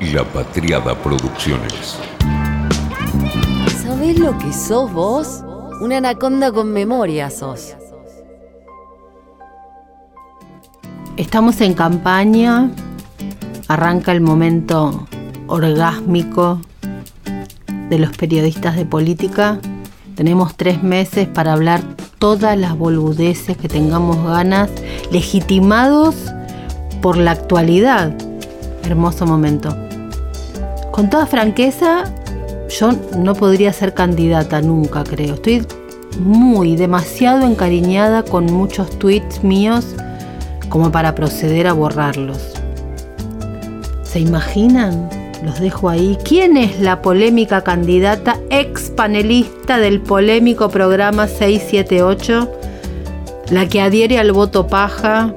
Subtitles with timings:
[0.00, 1.98] La Patriada Producciones.
[3.82, 5.42] ¿Sabés lo que sos vos?
[5.80, 7.74] Una anaconda con memoria sos.
[11.16, 12.70] Estamos en campaña,
[13.66, 15.08] arranca el momento
[15.48, 16.60] orgásmico
[17.88, 19.58] de los periodistas de política.
[20.14, 21.82] Tenemos tres meses para hablar
[22.20, 24.70] todas las boludeces que tengamos ganas,
[25.10, 26.14] legitimados
[27.02, 28.16] por la actualidad.
[28.84, 29.87] Hermoso momento.
[30.98, 32.02] Con toda franqueza,
[32.76, 35.34] yo no podría ser candidata nunca, creo.
[35.34, 35.64] Estoy
[36.18, 39.94] muy, demasiado encariñada con muchos tweets míos
[40.68, 42.52] como para proceder a borrarlos.
[44.02, 45.08] ¿Se imaginan?
[45.44, 46.18] Los dejo ahí.
[46.24, 52.50] ¿Quién es la polémica candidata ex panelista del polémico programa 678?
[53.52, 55.32] La que adhiere al voto paja,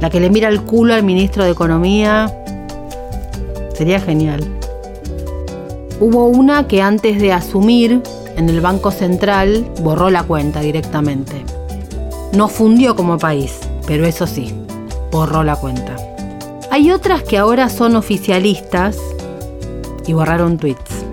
[0.00, 2.32] la que le mira el culo al ministro de Economía.
[3.74, 4.44] Sería genial.
[6.00, 8.02] Hubo una que antes de asumir
[8.36, 11.44] en el Banco Central borró la cuenta directamente.
[12.32, 14.54] No fundió como país, pero eso sí,
[15.10, 15.96] borró la cuenta.
[16.70, 18.96] Hay otras que ahora son oficialistas
[20.06, 21.04] y borraron tweets.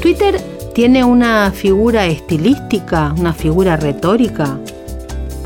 [0.00, 0.40] Twitter
[0.74, 4.58] tiene una figura estilística, una figura retórica,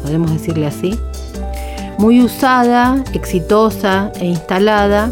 [0.02, 0.98] podemos decirle así,
[1.98, 5.10] muy usada, exitosa e instalada,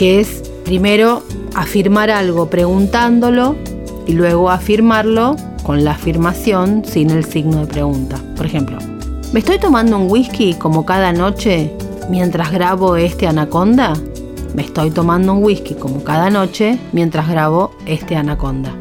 [0.00, 1.22] que es primero
[1.54, 3.54] afirmar algo preguntándolo
[4.06, 8.18] y luego afirmarlo con la afirmación sin el signo de pregunta.
[8.34, 8.78] Por ejemplo,
[9.34, 11.76] ¿me estoy tomando un whisky como cada noche
[12.08, 13.92] mientras grabo este anaconda?
[14.54, 18.74] Me estoy tomando un whisky como cada noche mientras grabo este anaconda.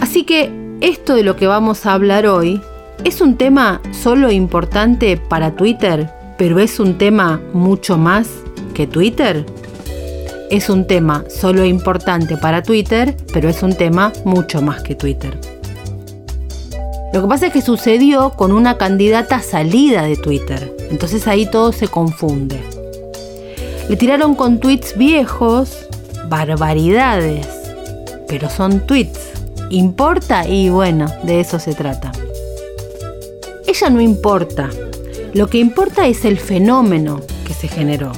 [0.00, 2.58] Así que esto de lo que vamos a hablar hoy
[3.04, 8.30] es un tema solo importante para Twitter, pero es un tema mucho más
[8.72, 9.44] que Twitter.
[10.54, 15.36] Es un tema solo importante para Twitter, pero es un tema mucho más que Twitter.
[17.12, 20.72] Lo que pasa es que sucedió con una candidata salida de Twitter.
[20.92, 22.60] Entonces ahí todo se confunde.
[23.88, 25.88] Le tiraron con tweets viejos,
[26.28, 27.48] barbaridades,
[28.28, 29.32] pero son tweets.
[29.70, 30.46] ¿Importa?
[30.46, 32.12] Y bueno, de eso se trata.
[33.66, 34.70] Ella no importa.
[35.32, 38.12] Lo que importa es el fenómeno que se generó.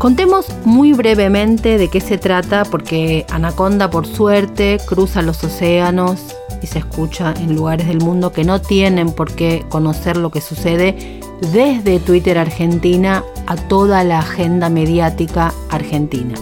[0.00, 6.68] Contemos muy brevemente de qué se trata porque Anaconda por suerte cruza los océanos y
[6.68, 11.20] se escucha en lugares del mundo que no tienen por qué conocer lo que sucede
[11.52, 16.34] desde Twitter Argentina a toda la agenda mediática argentina.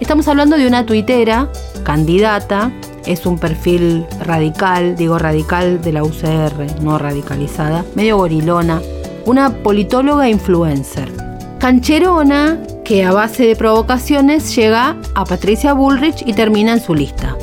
[0.00, 2.72] Estamos hablando de una tuitera, candidata,
[3.04, 8.80] es un perfil radical, digo radical de la UCR, no radicalizada, medio gorilona,
[9.26, 11.12] una politóloga influencer.
[11.58, 17.36] Cancherona que a base de provocaciones llega a Patricia Bullrich y termina en su lista.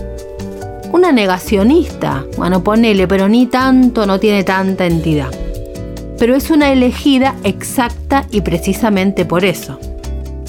[0.91, 5.31] Una negacionista, bueno, ponele, pero ni tanto, no tiene tanta entidad
[6.22, 9.79] pero es una elegida exacta y precisamente por eso.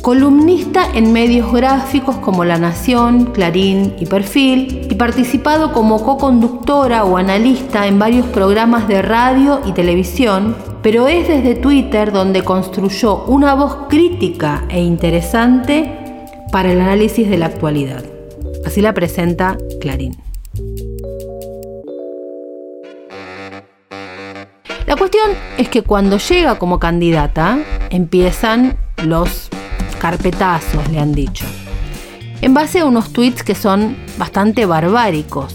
[0.03, 7.17] Columnista en medios gráficos como La Nación, Clarín y Perfil, y participado como co-conductora o
[7.17, 13.55] analista en varios programas de radio y televisión, pero es desde Twitter donde construyó una
[13.55, 18.05] voz crítica e interesante para el análisis de la actualidad.
[18.67, 20.17] Así la presenta Clarín.
[24.87, 27.59] La cuestión es que cuando llega como candidata,
[27.91, 29.49] empiezan los
[30.01, 31.47] carpetazos, le han dicho.
[32.41, 35.55] En base a unos tweets que son bastante barbáricos.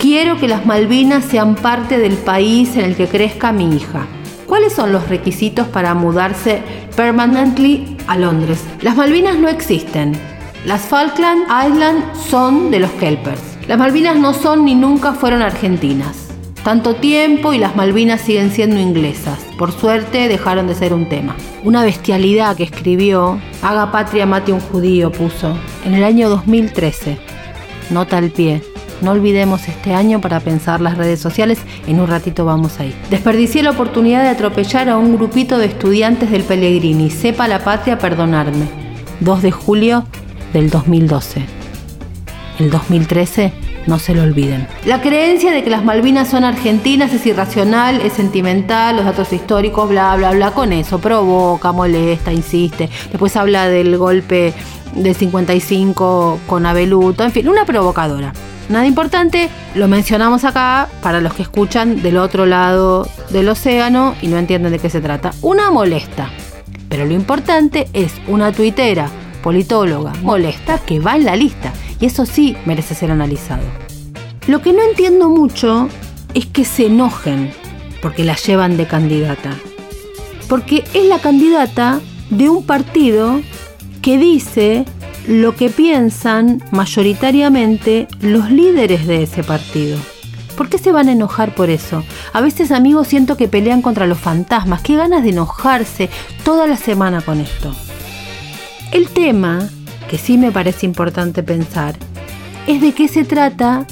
[0.00, 4.06] Quiero que las Malvinas sean parte del país en el que crezca mi hija.
[4.46, 6.62] ¿Cuáles son los requisitos para mudarse
[6.94, 8.62] permanently a Londres?
[8.80, 10.12] Las Malvinas no existen.
[10.64, 13.42] Las Falkland Islands son de los Kelpers.
[13.66, 16.28] Las Malvinas no son ni nunca fueron argentinas.
[16.62, 19.44] Tanto tiempo y las Malvinas siguen siendo inglesas.
[19.58, 21.36] Por suerte dejaron de ser un tema.
[21.64, 27.18] Una bestialidad que escribió, haga patria mate un judío, puso, en el año 2013.
[27.90, 28.62] Nota al pie.
[29.02, 31.58] No olvidemos este año para pensar las redes sociales.
[31.86, 32.94] En un ratito vamos ahí.
[33.10, 37.10] Desperdicié la oportunidad de atropellar a un grupito de estudiantes del Pellegrini.
[37.10, 38.66] Sepa la patria perdonarme.
[39.20, 40.06] 2 de julio
[40.52, 41.44] del 2012.
[42.58, 43.52] El 2013
[43.86, 44.66] no se lo olviden.
[44.84, 49.88] La creencia de que las Malvinas son argentinas es irracional, es sentimental, los datos históricos,
[49.88, 52.88] bla, bla, bla, con eso provoca, molesta, insiste.
[53.10, 54.54] Después habla del golpe
[54.94, 58.32] del 55 con Abeluto, en fin, una provocadora.
[58.68, 64.26] Nada importante, lo mencionamos acá para los que escuchan del otro lado del océano y
[64.26, 65.30] no entienden de qué se trata.
[65.40, 66.30] Una molesta.
[66.88, 69.08] Pero lo importante es una tuitera
[69.42, 71.72] politóloga, molesta, que va en la lista.
[72.00, 73.62] Y eso sí merece ser analizado.
[74.48, 75.88] Lo que no entiendo mucho
[76.34, 77.52] es que se enojen
[78.02, 79.50] porque la llevan de candidata.
[80.48, 83.40] Porque es la candidata de un partido
[84.02, 84.84] que dice
[85.26, 89.98] lo que piensan mayoritariamente los líderes de ese partido.
[90.56, 92.04] ¿Por qué se van a enojar por eso?
[92.32, 94.80] A veces amigos siento que pelean contra los fantasmas.
[94.82, 96.08] Qué ganas de enojarse
[96.44, 97.74] toda la semana con esto.
[98.92, 99.68] El tema,
[100.08, 101.96] que sí me parece importante pensar,
[102.66, 103.86] es de qué se trata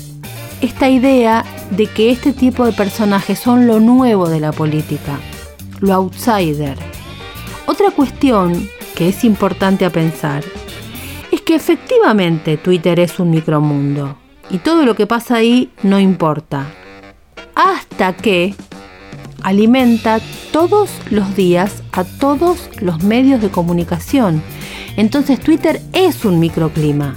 [0.60, 5.18] esta idea de que este tipo de personajes son lo nuevo de la política,
[5.80, 6.78] lo outsider.
[7.66, 10.44] Otra cuestión que es importante a pensar
[11.44, 14.16] que efectivamente Twitter es un micromundo
[14.50, 16.66] y todo lo que pasa ahí no importa.
[17.54, 18.54] Hasta que
[19.42, 20.20] alimenta
[20.52, 24.42] todos los días a todos los medios de comunicación.
[24.96, 27.14] Entonces Twitter es un microclima,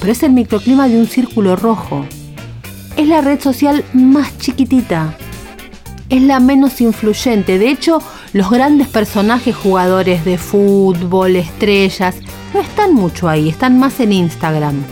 [0.00, 2.06] pero es el microclima de un círculo rojo.
[2.96, 5.16] Es la red social más chiquitita,
[6.08, 7.58] es la menos influyente.
[7.58, 8.00] De hecho,
[8.32, 12.16] los grandes personajes jugadores de fútbol, estrellas,
[12.54, 14.84] no están mucho ahí, están más en Instagram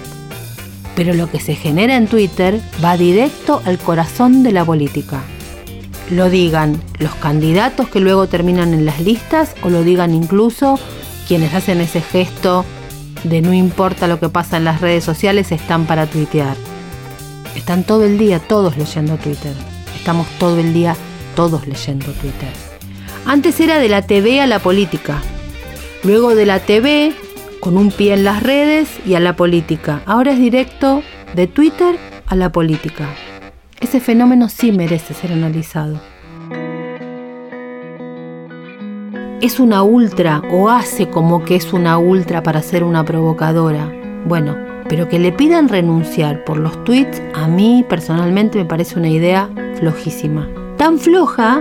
[0.97, 5.23] pero lo que se genera en Twitter va directo al corazón de la política.
[6.11, 10.81] Lo digan los candidatos que luego terminan en las listas o lo digan incluso
[11.29, 12.65] quienes hacen ese gesto
[13.25, 16.57] de no importa lo que pasa en las redes sociales, están para tuitear.
[17.55, 19.53] Están todo el día todos leyendo Twitter.
[19.97, 20.97] Estamos todo el día
[21.35, 22.53] todos leyendo Twitter.
[23.27, 25.21] Antes era de la TV a la política.
[26.05, 27.13] Luego de la TV
[27.67, 30.01] con un pie en las redes y a la política.
[30.07, 31.03] Ahora es directo
[31.35, 31.97] de Twitter
[32.29, 33.09] a la política.
[33.81, 35.99] Ese fenómeno sí merece ser analizado.
[39.41, 43.93] ¿Es una ultra o hace como que es una ultra para ser una provocadora?
[44.29, 44.57] Bueno,
[44.89, 49.51] pero que le pidan renunciar por los tweets a mí personalmente me parece una idea
[49.81, 50.49] flojísima.
[50.77, 51.61] Tan floja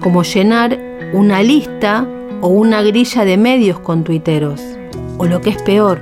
[0.00, 0.78] como llenar
[1.12, 2.06] una lista
[2.40, 4.76] o una grilla de medios con tuiteros
[5.20, 6.00] o lo que es peor,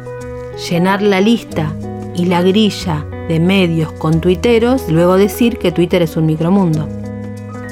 [0.71, 1.73] llenar la lista
[2.15, 6.89] y la grilla de medios con tuiteros, luego decir que Twitter es un micromundo.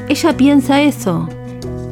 [0.09, 1.29] Ella piensa eso.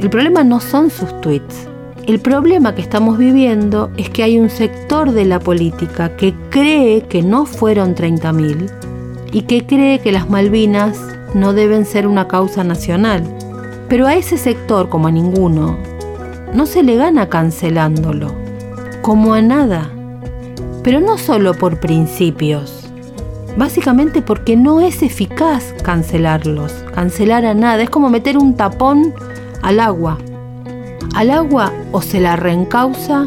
[0.01, 1.69] El problema no son sus tweets.
[2.05, 7.03] El problema que estamos viviendo es que hay un sector de la política que cree
[7.03, 8.73] que no fueron 30.000
[9.31, 10.99] y que cree que las Malvinas
[11.33, 13.23] no deben ser una causa nacional.
[13.89, 15.79] Pero a ese sector, como a ninguno,
[16.53, 18.44] no se le gana cancelándolo
[19.05, 19.91] como a nada.
[20.83, 22.89] Pero no solo por principios,
[23.55, 29.13] básicamente porque no es eficaz cancelarlos, cancelar a nada, es como meter un tapón
[29.61, 30.17] al agua.
[31.15, 33.27] Al agua o se la reencausa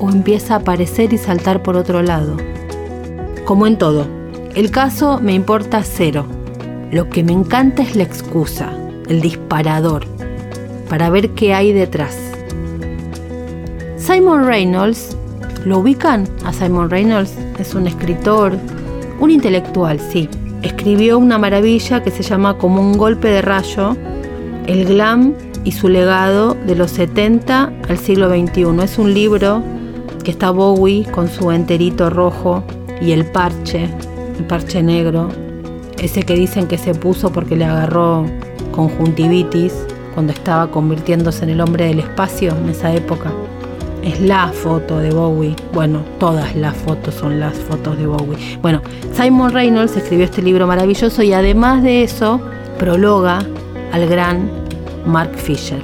[0.00, 2.38] o empieza a aparecer y saltar por otro lado.
[3.44, 4.06] Como en todo,
[4.54, 6.24] el caso me importa cero.
[6.90, 8.72] Lo que me encanta es la excusa,
[9.06, 10.06] el disparador,
[10.88, 12.27] para ver qué hay detrás.
[14.08, 15.14] Simon Reynolds,
[15.66, 17.34] ¿lo ubican a Simon Reynolds?
[17.58, 18.54] Es un escritor,
[19.20, 20.30] un intelectual, sí.
[20.62, 23.98] Escribió una maravilla que se llama Como un golpe de rayo,
[24.66, 28.82] el glam y su legado de los 70 al siglo XXI.
[28.82, 29.62] Es un libro
[30.24, 32.64] que está Bowie con su enterito rojo
[33.02, 33.90] y el parche,
[34.38, 35.28] el parche negro,
[35.98, 38.24] ese que dicen que se puso porque le agarró
[38.72, 39.74] conjuntivitis
[40.14, 43.30] cuando estaba convirtiéndose en el hombre del espacio en esa época
[44.08, 45.54] es la foto de Bowie.
[45.72, 48.58] Bueno, todas las fotos son las fotos de Bowie.
[48.62, 48.80] Bueno,
[49.12, 52.40] Simon Reynolds escribió este libro maravilloso y además de eso,
[52.78, 53.40] prologa
[53.92, 54.50] al gran
[55.06, 55.80] Mark Fisher.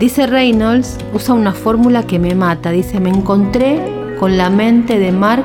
[0.00, 2.70] Dice Reynolds, usa una fórmula que me mata.
[2.70, 3.80] Dice, me encontré
[4.18, 5.44] con la mente de Mark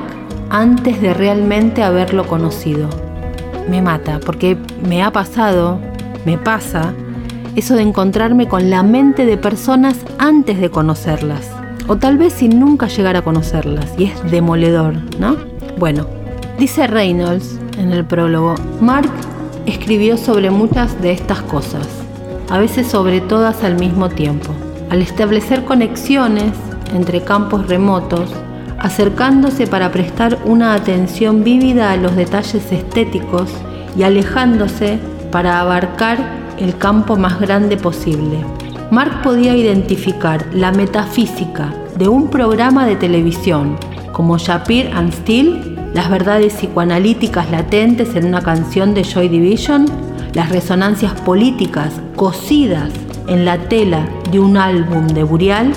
[0.50, 2.88] antes de realmente haberlo conocido.
[3.68, 5.78] Me mata, porque me ha pasado,
[6.24, 6.94] me pasa,
[7.56, 11.61] eso de encontrarme con la mente de personas antes de conocerlas
[11.92, 15.36] o tal vez sin nunca llegar a conocerlas, y es demoledor, ¿no?
[15.78, 16.06] Bueno,
[16.58, 19.10] dice Reynolds en el prólogo, Mark
[19.66, 21.86] escribió sobre muchas de estas cosas,
[22.48, 24.52] a veces sobre todas al mismo tiempo.
[24.88, 26.54] Al establecer conexiones
[26.94, 28.30] entre campos remotos,
[28.78, 33.50] acercándose para prestar una atención vívida a los detalles estéticos
[33.98, 34.98] y alejándose
[35.30, 36.16] para abarcar
[36.58, 38.38] el campo más grande posible.
[38.90, 43.76] Mark podía identificar la metafísica de un programa de televisión
[44.10, 49.86] como Shapir and Steele, las verdades psicoanalíticas latentes en una canción de Joy Division,
[50.34, 52.90] las resonancias políticas cosidas
[53.28, 55.72] en la tela de un álbum de Burial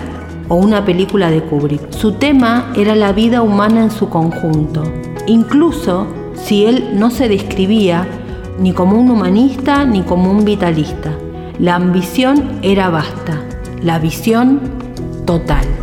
[0.50, 1.92] o una película de Kubrick.
[1.92, 4.82] Su tema era la vida humana en su conjunto,
[5.28, 8.08] incluso si él no se describía
[8.60, 11.12] ni como un humanista ni como un vitalista.
[11.60, 13.44] La ambición era vasta,
[13.84, 14.60] la visión
[15.28, 15.75] total.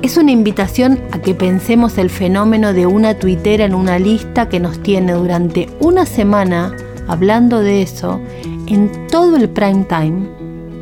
[0.00, 4.60] Es una invitación a que pensemos el fenómeno de una tuitera en una lista que
[4.60, 6.72] nos tiene durante una semana
[7.08, 8.20] hablando de eso
[8.68, 10.28] en todo el prime time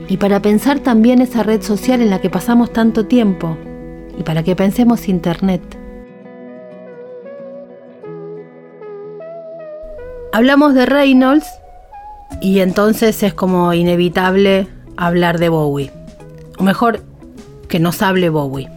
[0.06, 3.56] y para pensar también esa red social en la que pasamos tanto tiempo
[4.18, 5.62] y para que pensemos Internet.
[10.30, 11.46] Hablamos de Reynolds
[12.42, 14.68] y entonces es como inevitable
[14.98, 15.90] hablar de Bowie.
[16.58, 17.02] O mejor,
[17.68, 18.75] que nos hable Bowie.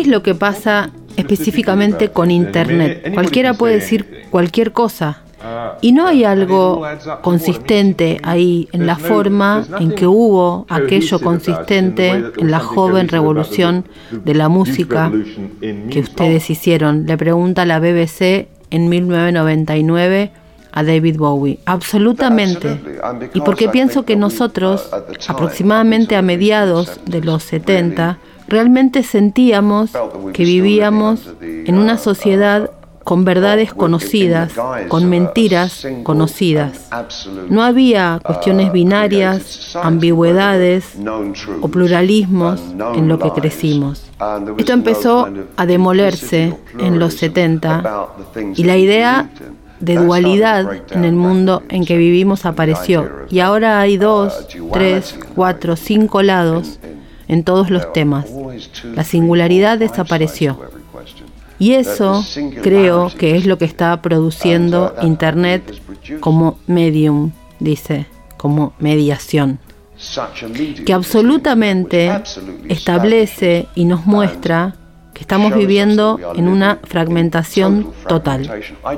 [0.00, 0.88] ¿Qué es lo que pasa
[1.18, 3.12] específicamente con Internet?
[3.12, 5.20] Cualquiera puede decir cualquier cosa.
[5.82, 6.82] Y no hay algo
[7.20, 14.32] consistente ahí en la forma en que hubo aquello consistente en la joven revolución de
[14.32, 15.12] la música
[15.60, 17.04] que ustedes hicieron.
[17.04, 20.32] Le pregunta la BBC en 1999
[20.72, 21.58] a David Bowie.
[21.66, 22.80] Absolutamente.
[23.34, 24.88] Y porque pienso que nosotros,
[25.28, 28.18] aproximadamente a mediados de los 70,
[28.50, 29.92] realmente sentíamos
[30.34, 32.70] que vivíamos en una sociedad
[33.04, 34.52] con verdades conocidas,
[34.88, 36.90] con mentiras conocidas.
[37.48, 40.96] No había cuestiones binarias, ambigüedades
[41.62, 42.60] o pluralismos
[42.94, 44.10] en lo que crecimos.
[44.58, 48.08] Esto empezó a demolerse en los 70
[48.56, 49.30] y la idea
[49.78, 53.08] de dualidad en el mundo en que vivimos apareció.
[53.30, 56.78] Y ahora hay dos, tres, cuatro, cinco lados
[57.30, 58.26] en todos los temas.
[58.94, 60.58] La singularidad desapareció.
[61.58, 62.24] Y eso
[62.62, 65.62] creo que es lo que está produciendo Internet
[66.20, 68.06] como medium, dice,
[68.36, 69.60] como mediación
[70.86, 72.22] que absolutamente
[72.68, 74.74] establece y nos muestra
[75.20, 78.50] que estamos viviendo en una fragmentación total.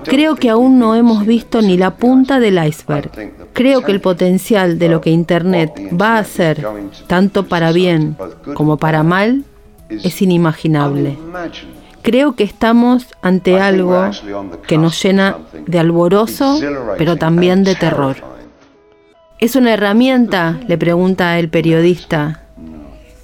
[0.04, 3.10] Creo que aún no hemos visto ni la punta del iceberg.
[3.52, 6.64] Creo que el potencial de lo que Internet va a hacer,
[7.08, 8.16] tanto para bien
[8.54, 9.42] como para mal,
[9.88, 11.18] es inimaginable.
[12.02, 14.08] Creo que estamos ante algo
[14.68, 16.60] que nos llena de alborozo,
[16.98, 18.14] pero también de terror.
[19.40, 20.60] ¿Es una herramienta?
[20.68, 22.41] le pregunta el periodista.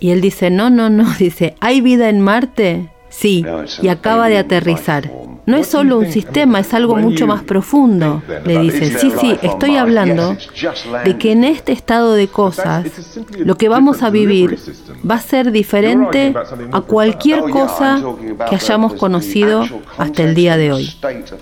[0.01, 2.91] Y él dice, no, no, no, dice, ¿hay vida en Marte?
[3.11, 3.45] Sí,
[3.83, 5.11] y acaba de aterrizar.
[5.47, 8.99] No es solo un sistema, es algo mucho más profundo, le dice.
[8.99, 10.37] Sí, sí, estoy hablando
[11.07, 12.85] de que en este estado de cosas
[13.39, 14.59] lo que vamos a vivir
[15.11, 16.35] va a ser diferente
[16.71, 17.99] a cualquier cosa
[18.51, 19.65] que hayamos conocido
[19.97, 20.95] hasta el día de hoy.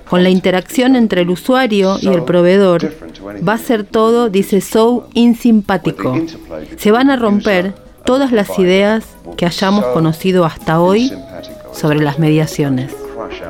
[0.08, 2.88] Con la interacción entre el usuario y el proveedor
[3.46, 6.16] va a ser todo, dice So, insimpático.
[6.76, 9.04] Se van a romper todas las ideas
[9.36, 11.12] que hayamos conocido hasta hoy
[11.72, 12.94] sobre las mediaciones,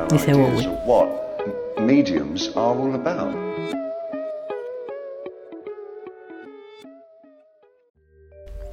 [0.09, 0.69] dice Bowie.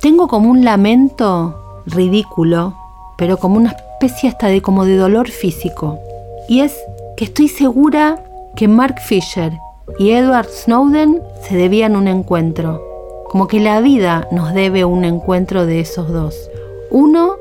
[0.00, 2.76] Tengo como un lamento ridículo,
[3.16, 5.98] pero como una especie hasta de como de dolor físico.
[6.48, 6.76] Y es
[7.16, 8.22] que estoy segura
[8.56, 9.52] que Mark Fisher
[9.98, 12.93] y Edward Snowden se debían un encuentro.
[13.34, 16.52] Como que la vida nos debe un encuentro de esos dos.
[16.88, 17.34] Uno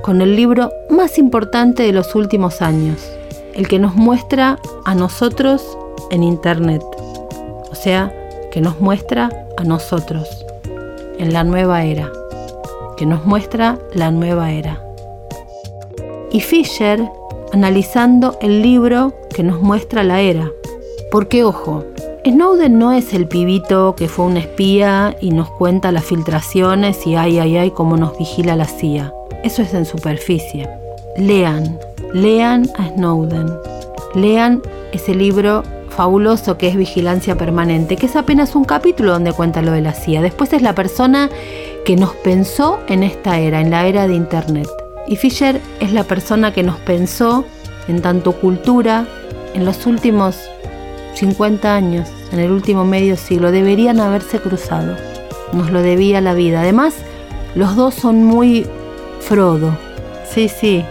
[0.00, 2.96] con el libro más importante de los últimos años,
[3.52, 5.76] el que nos muestra a nosotros
[6.10, 6.80] en Internet,
[7.70, 8.10] o sea,
[8.52, 10.26] que nos muestra a nosotros
[11.18, 12.10] en la nueva era,
[12.96, 14.82] que nos muestra la nueva era.
[16.32, 17.06] Y Fisher
[17.52, 20.50] analizando el libro que nos muestra la era.
[21.10, 21.84] Porque ojo,
[22.26, 27.16] Snowden no es el pibito que fue un espía y nos cuenta las filtraciones y
[27.16, 29.12] ay, ay, ay, cómo nos vigila la CIA.
[29.42, 30.66] Eso es en superficie.
[31.18, 31.78] Lean,
[32.14, 33.52] lean a Snowden.
[34.14, 34.62] Lean
[34.92, 39.72] ese libro fabuloso que es Vigilancia Permanente, que es apenas un capítulo donde cuenta lo
[39.72, 40.22] de la CIA.
[40.22, 41.28] Después es la persona
[41.84, 44.68] que nos pensó en esta era, en la era de Internet.
[45.06, 47.44] Y Fisher es la persona que nos pensó
[47.86, 49.06] en tanto cultura
[49.52, 50.36] en los últimos
[51.14, 53.50] 50 años, en el último medio siglo.
[53.50, 54.96] Deberían haberse cruzado.
[55.52, 56.60] Nos lo debía la vida.
[56.60, 56.94] Además,
[57.54, 58.66] los dos son muy
[59.20, 59.76] Frodo.
[60.28, 60.84] Sí, sí,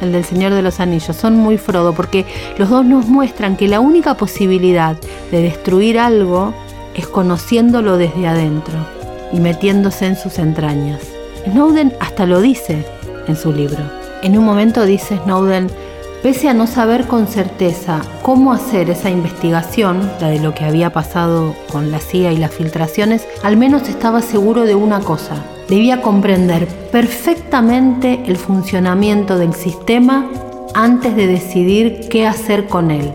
[0.00, 1.16] el del Señor de los Anillos.
[1.16, 2.26] Son muy Frodo porque
[2.58, 4.96] los dos nos muestran que la única posibilidad
[5.30, 6.54] de destruir algo
[6.94, 8.74] es conociéndolo desde adentro
[9.32, 11.00] y metiéndose en sus entrañas.
[11.44, 12.84] Snowden hasta lo dice
[13.28, 13.82] en su libro.
[14.22, 15.68] En un momento dice Snowden,
[16.22, 20.92] Pese a no saber con certeza cómo hacer esa investigación, la de lo que había
[20.92, 25.34] pasado con la CIA y las filtraciones, al menos estaba seguro de una cosa.
[25.68, 30.30] Debía comprender perfectamente el funcionamiento del sistema
[30.74, 33.12] antes de decidir qué hacer con él,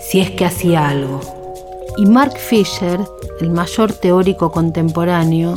[0.00, 1.20] si es que hacía algo.
[1.96, 2.98] Y Mark Fisher,
[3.40, 5.54] el mayor teórico contemporáneo,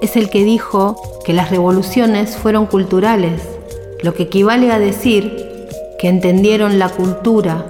[0.00, 3.42] es el que dijo que las revoluciones fueron culturales,
[4.02, 5.43] lo que equivale a decir
[6.04, 7.64] que entendieron la cultura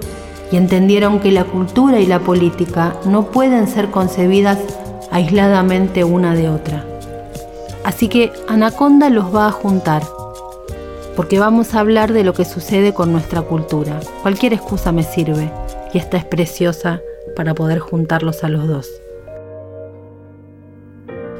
[0.51, 4.59] y entendieron que la cultura y la política no pueden ser concebidas
[5.09, 6.83] aisladamente una de otra.
[7.85, 10.03] Así que Anaconda los va a juntar,
[11.15, 14.01] porque vamos a hablar de lo que sucede con nuestra cultura.
[14.21, 15.49] Cualquier excusa me sirve
[15.93, 16.99] y esta es preciosa
[17.37, 18.89] para poder juntarlos a los dos.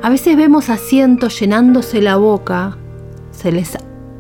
[0.02, 2.78] A veces vemos asientos llenándose la boca,
[3.32, 3.78] se les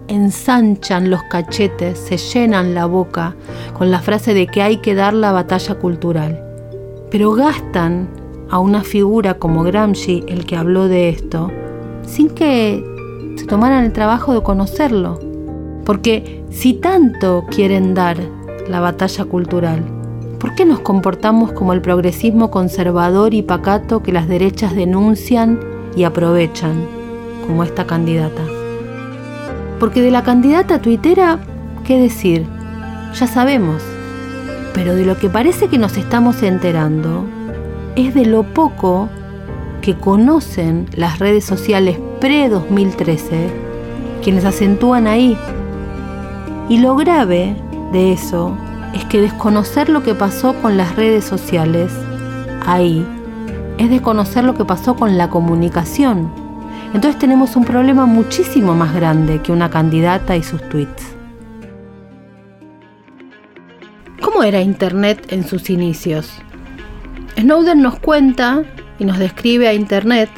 [0.07, 3.35] ensanchan los cachetes, se llenan la boca
[3.77, 6.41] con la frase de que hay que dar la batalla cultural.
[7.11, 8.09] Pero gastan
[8.49, 11.51] a una figura como Gramsci, el que habló de esto,
[12.05, 12.83] sin que
[13.35, 15.19] se tomaran el trabajo de conocerlo.
[15.85, 18.17] Porque si tanto quieren dar
[18.67, 19.83] la batalla cultural,
[20.39, 25.59] ¿por qué nos comportamos como el progresismo conservador y pacato que las derechas denuncian
[25.95, 26.87] y aprovechan,
[27.47, 28.54] como esta candidata?
[29.79, 31.39] Porque de la candidata tuitera,
[31.85, 32.45] ¿qué decir?
[33.13, 33.81] Ya sabemos.
[34.73, 37.25] Pero de lo que parece que nos estamos enterando
[37.95, 39.09] es de lo poco
[39.81, 43.49] que conocen las redes sociales pre-2013,
[44.23, 45.37] quienes acentúan ahí.
[46.69, 47.55] Y lo grave
[47.91, 48.57] de eso
[48.93, 51.91] es que desconocer lo que pasó con las redes sociales
[52.65, 53.05] ahí
[53.77, 56.31] es desconocer lo que pasó con la comunicación
[56.93, 61.15] entonces tenemos un problema muchísimo más grande que una candidata y sus tweets.
[64.21, 66.31] ¿Cómo era Internet en sus inicios?
[67.37, 68.63] Snowden nos cuenta
[68.99, 70.29] y nos describe a Internet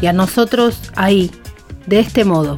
[0.00, 1.30] y a nosotros ahí,
[1.86, 2.56] de este modo.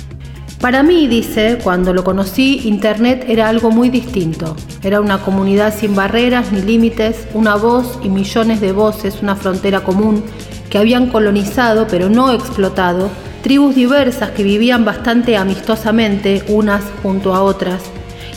[0.60, 4.56] Para mí, dice, cuando lo conocí, Internet era algo muy distinto.
[4.82, 9.84] Era una comunidad sin barreras ni límites, una voz y millones de voces, una frontera
[9.84, 10.24] común
[10.68, 13.10] que habían colonizado pero no explotado
[13.42, 17.82] tribus diversas que vivían bastante amistosamente unas junto a otras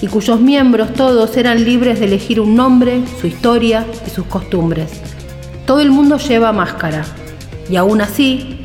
[0.02, 4.92] y cuyos miembros todos eran libres de elegir un nombre, su historia y sus costumbres.
[5.66, 7.06] Todo el mundo lleva máscara
[7.70, 8.58] y aún así,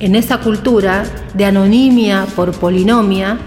[0.00, 3.38] en esa cultura de anonimia por polinomia,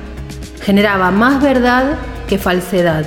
[0.61, 3.05] generaba más verdad que falsedad,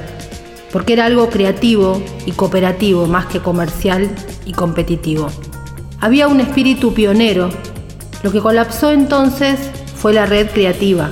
[0.72, 4.08] porque era algo creativo y cooperativo más que comercial
[4.46, 5.28] y competitivo.
[6.00, 7.50] Había un espíritu pionero
[8.22, 9.58] lo que colapsó entonces
[9.94, 11.10] fue la red creativa.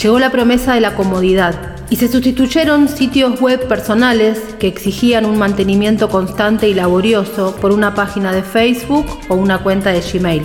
[0.00, 5.38] Llegó la promesa de la comodidad y se sustituyeron sitios web personales que exigían un
[5.38, 10.42] mantenimiento constante y laborioso por una página de Facebook o una cuenta de Gmail.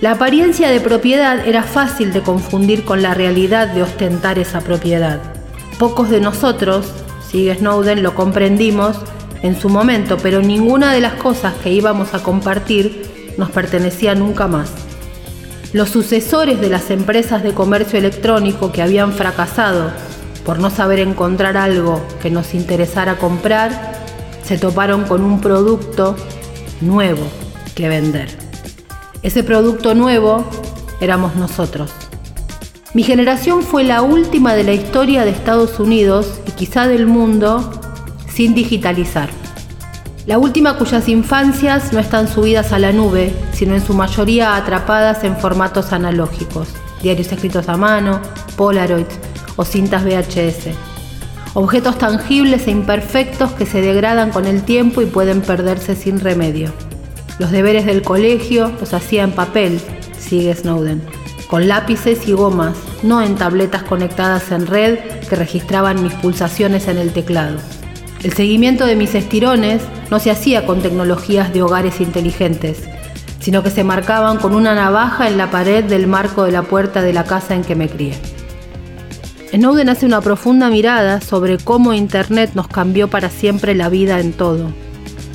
[0.00, 5.20] La apariencia de propiedad era fácil de confundir con la realidad de ostentar esa propiedad.
[5.78, 6.86] Pocos de nosotros,
[7.30, 8.96] sigue Snowden, lo comprendimos
[9.42, 14.46] en su momento, pero ninguna de las cosas que íbamos a compartir nos pertenecía nunca
[14.46, 14.83] más.
[15.74, 19.90] Los sucesores de las empresas de comercio electrónico que habían fracasado
[20.46, 23.92] por no saber encontrar algo que nos interesara comprar,
[24.44, 26.14] se toparon con un producto
[26.80, 27.26] nuevo
[27.74, 28.28] que vender.
[29.24, 30.48] Ese producto nuevo
[31.00, 31.90] éramos nosotros.
[32.92, 37.72] Mi generación fue la última de la historia de Estados Unidos y quizá del mundo
[38.32, 39.28] sin digitalizar.
[40.26, 45.22] La última cuyas infancias no están subidas a la nube, sino en su mayoría atrapadas
[45.22, 46.68] en formatos analógicos,
[47.02, 48.22] diarios escritos a mano,
[48.56, 49.18] Polaroids
[49.56, 50.68] o cintas VHS.
[51.52, 56.72] Objetos tangibles e imperfectos que se degradan con el tiempo y pueden perderse sin remedio.
[57.38, 59.78] Los deberes del colegio los hacía en papel,
[60.18, 61.02] sigue Snowden,
[61.48, 66.96] con lápices y gomas, no en tabletas conectadas en red que registraban mis pulsaciones en
[66.96, 67.58] el teclado.
[68.24, 69.82] El seguimiento de mis estirones
[70.14, 72.84] no se hacía con tecnologías de hogares inteligentes,
[73.40, 77.02] sino que se marcaban con una navaja en la pared del marco de la puerta
[77.02, 78.14] de la casa en que me crié.
[79.50, 84.32] Snowden hace una profunda mirada sobre cómo Internet nos cambió para siempre la vida en
[84.32, 84.68] todo,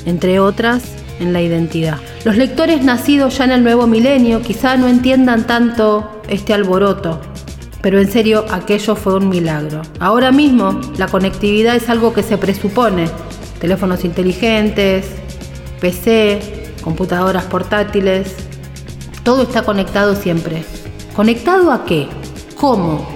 [0.06, 0.82] entre otras
[1.18, 1.98] en la identidad.
[2.24, 7.20] Los lectores nacidos ya en el nuevo milenio quizá no entiendan tanto este alboroto,
[7.82, 9.82] pero en serio aquello fue un milagro.
[9.98, 13.10] Ahora mismo la conectividad es algo que se presupone.
[13.60, 15.06] Teléfonos inteligentes,
[15.80, 16.40] PC,
[16.82, 18.34] computadoras portátiles,
[19.22, 20.64] todo está conectado siempre.
[21.14, 22.08] ¿Conectado a qué?
[22.56, 23.06] ¿Cómo?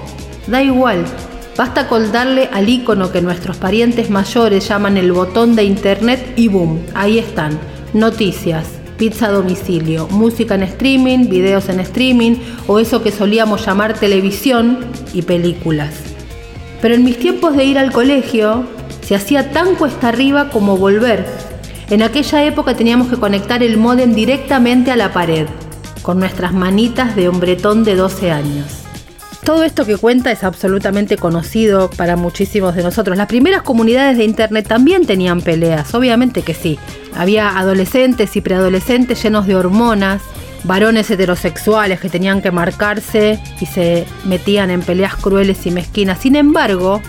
[0.47, 1.05] Da igual.
[1.57, 6.49] Basta con darle al icono que nuestros parientes mayores llaman el botón de internet y
[6.49, 7.59] boom, ahí están.
[7.93, 8.67] Noticias,
[8.99, 14.79] pizza a domicilio, música en streaming, videos en streaming o eso que solíamos llamar televisión
[15.13, 15.95] y películas.
[16.83, 18.65] Pero en mis tiempos de ir al colegio
[19.05, 21.27] se hacía tan cuesta arriba como volver.
[21.91, 25.47] En aquella época teníamos que conectar el modem directamente a la pared,
[26.03, 28.85] con nuestras manitas de hombretón de 12 años.
[29.45, 33.19] Todo esto que cuenta es absolutamente conocido para muchísimos de nosotros.
[33.19, 36.79] Las primeras comunidades de Internet también tenían peleas, obviamente que sí.
[37.15, 40.23] Había adolescentes y preadolescentes llenos de hormonas,
[40.65, 46.21] varones heterosexuales que tenían que marcarse y se metían en peleas crueles y mezquinas.
[46.21, 47.03] Sin embargo,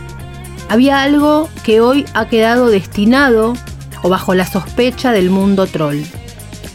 [0.69, 3.53] había algo que hoy ha quedado destinado
[4.01, 6.01] o bajo la sospecha del mundo troll,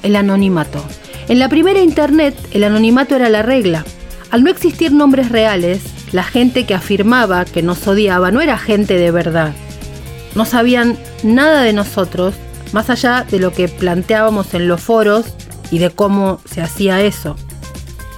[0.03, 0.85] el anonimato.
[1.29, 3.85] En la primera Internet, el anonimato era la regla.
[4.31, 8.99] Al no existir nombres reales, la gente que afirmaba que nos odiaba no era gente
[8.99, 9.53] de verdad.
[10.35, 12.35] No sabían nada de nosotros,
[12.73, 15.27] más allá de lo que planteábamos en los foros
[15.71, 17.37] y de cómo se hacía eso.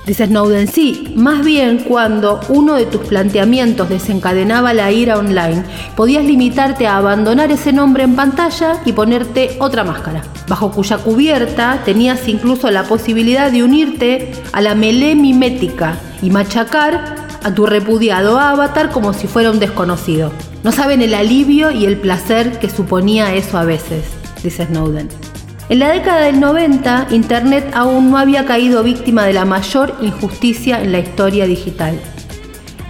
[0.06, 5.62] Dice Snowden, sí, más bien cuando uno de tus planteamientos desencadenaba la ira online,
[5.94, 11.82] podías limitarte a abandonar ese nombre en pantalla y ponerte otra máscara, bajo cuya cubierta
[11.84, 18.40] tenías incluso la posibilidad de unirte a la melee mimética y machacar a tu repudiado
[18.40, 20.32] avatar como si fuera un desconocido.
[20.64, 24.04] No saben el alivio y el placer que suponía eso a veces,
[24.42, 25.31] dice Snowden.
[25.72, 30.82] En la década del 90, Internet aún no había caído víctima de la mayor injusticia
[30.82, 31.98] en la historia digital.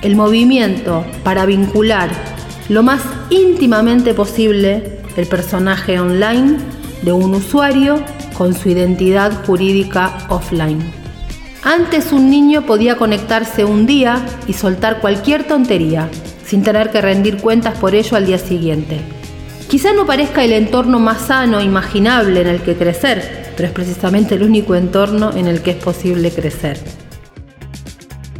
[0.00, 2.10] El movimiento para vincular
[2.68, 6.56] lo más íntimamente posible el personaje online
[7.02, 8.02] de un usuario
[8.36, 10.82] con su identidad jurídica offline.
[11.62, 16.08] Antes un niño podía conectarse un día y soltar cualquier tontería,
[16.44, 19.21] sin tener que rendir cuentas por ello al día siguiente.
[19.72, 24.34] Quizá no parezca el entorno más sano imaginable en el que crecer, pero es precisamente
[24.34, 26.78] el único entorno en el que es posible crecer.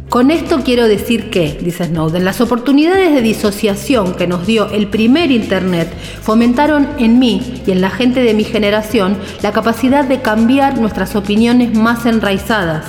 [0.09, 4.89] Con esto quiero decir que, dice Snowden, las oportunidades de disociación que nos dio el
[4.89, 5.91] primer Internet
[6.21, 11.15] fomentaron en mí y en la gente de mi generación la capacidad de cambiar nuestras
[11.15, 12.85] opiniones más enraizadas,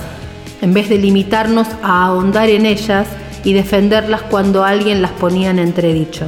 [0.61, 3.07] en vez de limitarnos a ahondar en ellas
[3.43, 6.27] y defenderlas cuando alguien las ponía en entredicho.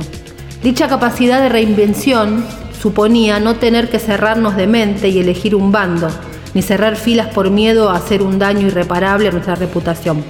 [0.62, 2.44] Dicha capacidad de reinvención
[2.80, 6.08] suponía no tener que cerrarnos de mente y elegir un bando,
[6.54, 10.24] ni cerrar filas por miedo a hacer un daño irreparable a nuestra reputación.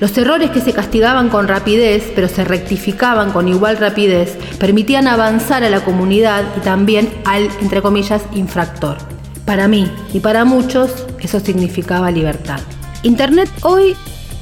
[0.00, 5.62] Los errores que se castigaban con rapidez, pero se rectificaban con igual rapidez, permitían avanzar
[5.62, 8.96] a la comunidad y también al, entre comillas, infractor.
[9.44, 12.60] Para mí y para muchos, eso significaba libertad.
[13.02, 13.94] Internet hoy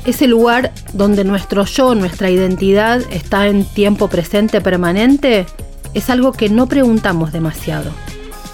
[0.09, 5.47] ese lugar donde nuestro yo, nuestra identidad está en tiempo presente permanente,
[5.95, 7.91] es algo que no preguntamos demasiado.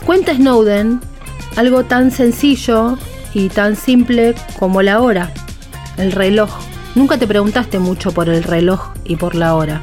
[0.04, 1.00] Cuenta Snowden
[1.56, 2.98] algo tan sencillo
[3.32, 5.32] y tan simple como la hora,
[5.96, 6.50] el reloj.
[6.94, 9.80] Nunca te preguntaste mucho por el reloj y por la hora.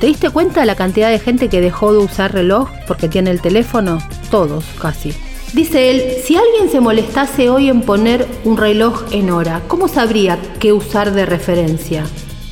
[0.00, 3.30] ¿Te diste cuenta de la cantidad de gente que dejó de usar reloj porque tiene
[3.30, 3.98] el teléfono?
[4.30, 5.14] Todos, casi.
[5.54, 10.36] Dice él, si alguien se molestase hoy en poner un reloj en hora, ¿cómo sabría
[10.58, 12.02] qué usar de referencia?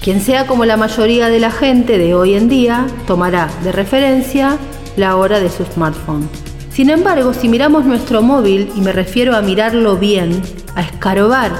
[0.01, 4.57] Quien sea como la mayoría de la gente de hoy en día, tomará de referencia
[4.97, 6.29] la hora de su smartphone.
[6.71, 10.41] Sin embargo, si miramos nuestro móvil, y me refiero a mirarlo bien,
[10.77, 11.51] a escarbar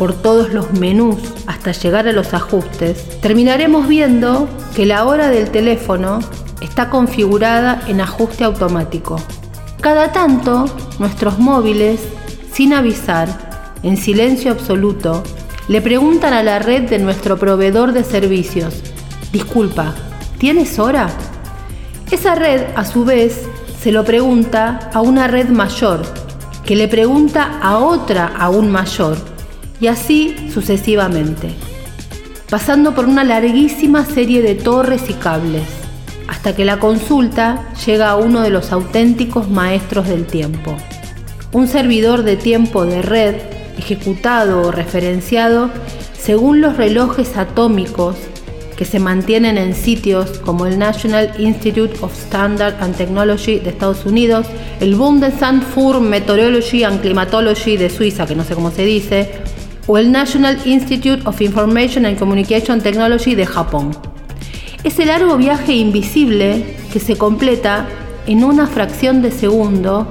[0.00, 5.50] por todos los menús hasta llegar a los ajustes, terminaremos viendo que la hora del
[5.50, 6.18] teléfono
[6.60, 9.20] está configurada en ajuste automático.
[9.80, 10.66] Cada tanto,
[10.98, 12.00] nuestros móviles,
[12.52, 15.22] sin avisar, en silencio absoluto,
[15.68, 18.82] le preguntan a la red de nuestro proveedor de servicios,
[19.32, 19.94] disculpa,
[20.38, 21.08] ¿tienes hora?
[22.10, 23.48] Esa red, a su vez,
[23.80, 26.02] se lo pregunta a una red mayor,
[26.64, 29.16] que le pregunta a otra aún mayor,
[29.80, 31.54] y así sucesivamente,
[32.50, 35.87] pasando por una larguísima serie de torres y cables
[36.28, 40.76] hasta que la consulta llega a uno de los auténticos maestros del tiempo.
[41.52, 43.36] Un servidor de tiempo de red,
[43.78, 45.70] ejecutado o referenciado
[46.18, 48.16] según los relojes atómicos
[48.76, 54.04] que se mantienen en sitios como el National Institute of Standard and Technology de Estados
[54.04, 54.46] Unidos,
[54.80, 59.30] el Bundesamt für Meteorology and Climatology de Suiza, que no sé cómo se dice,
[59.86, 64.17] o el National Institute of Information and Communication Technology de Japón.
[64.84, 67.88] Ese largo viaje invisible que se completa
[68.26, 70.06] en una fracción de segundo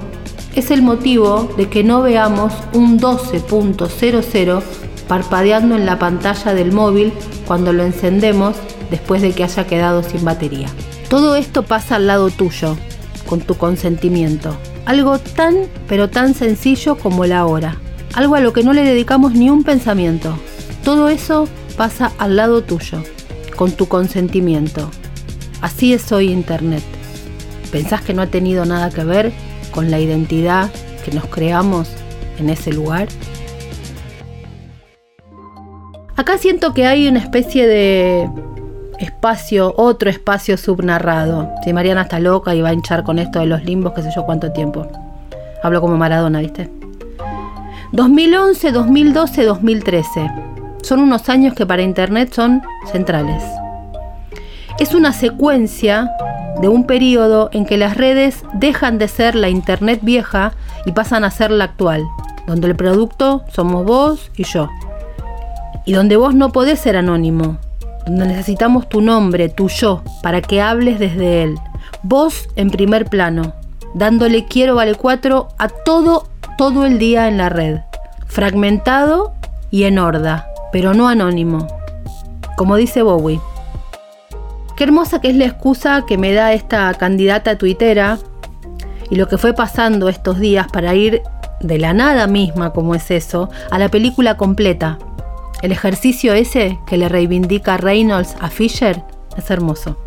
[0.56, 4.62] es el motivo de que no veamos un 12.00
[5.08, 7.14] parpadeando en la pantalla del móvil
[7.46, 8.58] cuando lo encendemos
[8.92, 10.68] después de que haya quedado sin batería.
[11.10, 12.76] Todo esto pasa al lado tuyo,
[13.26, 14.58] con tu consentimiento.
[14.86, 15.56] Algo tan,
[15.88, 17.78] pero tan sencillo como la hora.
[18.16, 20.38] Algo a lo que no le dedicamos ni un pensamiento.
[20.84, 23.04] Todo eso pasa al lado tuyo,
[23.58, 24.90] con tu consentimiento.
[25.62, 26.84] Así es hoy Internet.
[27.72, 29.34] ¿Pensás que no ha tenido nada que ver
[29.72, 30.72] con la identidad
[31.04, 31.90] que nos creamos
[32.40, 33.10] en ese lugar?
[36.16, 38.30] Acá siento que hay una especie de
[39.00, 41.50] espacio, otro espacio subnarrado.
[41.64, 44.10] Si Mariana está loca y va a hinchar con esto de los limbos, qué sé
[44.16, 44.88] yo cuánto tiempo.
[45.64, 46.70] Hablo como Maradona, ¿viste?
[47.92, 50.32] 2011, 2012, 2013.
[50.82, 52.62] Son unos años que para Internet son
[52.92, 53.44] centrales.
[54.80, 56.12] Es una secuencia
[56.62, 60.54] de un periodo en que las redes dejan de ser la Internet vieja
[60.86, 62.04] y pasan a ser la actual,
[62.46, 64.70] donde el producto somos vos y yo.
[65.86, 67.58] Y donde vos no podés ser anónimo,
[68.06, 71.56] donde necesitamos tu nombre, tu yo, para que hables desde él.
[72.04, 73.54] Vos en primer plano,
[73.94, 77.80] dándole quiero vale cuatro a todo, todo el día en la red.
[78.28, 79.34] Fragmentado
[79.72, 81.68] y en horda, pero no anónimo.
[82.56, 83.40] Como dice Bowie.
[84.76, 88.20] Qué hermosa que es la excusa que me da esta candidata tuitera
[89.10, 91.22] y lo que fue pasando estos días para ir
[91.62, 95.00] de la nada misma, como es eso, a la película completa.
[95.62, 99.04] El ejercicio ese que le reivindica Reynolds a Fisher
[99.36, 99.98] es hermoso.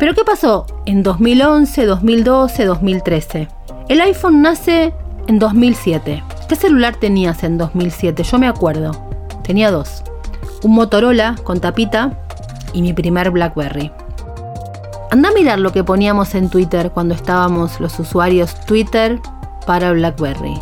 [0.00, 3.48] Pero ¿qué pasó en 2011, 2012, 2013?
[3.88, 4.92] El iPhone nace
[5.28, 6.22] en 2007.
[6.48, 8.22] ¿Qué celular tenías en 2007?
[8.22, 8.92] Yo me acuerdo.
[9.42, 10.02] Tenía dos.
[10.62, 12.12] Un Motorola con tapita
[12.74, 13.90] y mi primer BlackBerry.
[15.10, 19.20] Anda a mirar lo que poníamos en Twitter cuando estábamos los usuarios Twitter
[19.66, 20.54] para BlackBerry.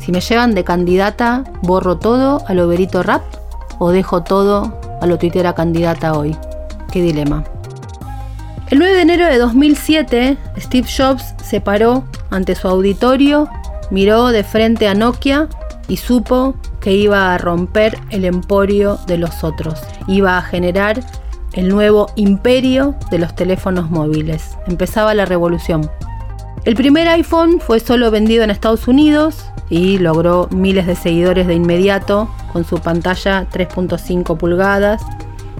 [0.00, 3.22] Si me llevan de candidata, borro todo a lo verito rap
[3.78, 6.36] o dejo todo a lo tuitera candidata hoy.
[6.90, 7.44] Qué dilema.
[8.70, 13.48] El 9 de enero de 2007, Steve Jobs se paró ante su auditorio,
[13.90, 15.48] miró de frente a Nokia
[15.88, 21.00] y supo que iba a romper el emporio de los otros, iba a generar
[21.52, 24.56] el nuevo imperio de los teléfonos móviles.
[24.66, 25.90] Empezaba la revolución.
[26.64, 31.54] El primer iPhone fue solo vendido en Estados Unidos y logró miles de seguidores de
[31.54, 35.02] inmediato con su pantalla 3.5 pulgadas.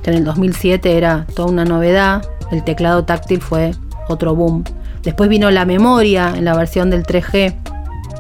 [0.05, 2.23] En el 2007 era toda una novedad.
[2.51, 3.73] El teclado táctil fue
[4.09, 4.65] otro boom.
[5.03, 7.55] Después vino la memoria en la versión del 3G.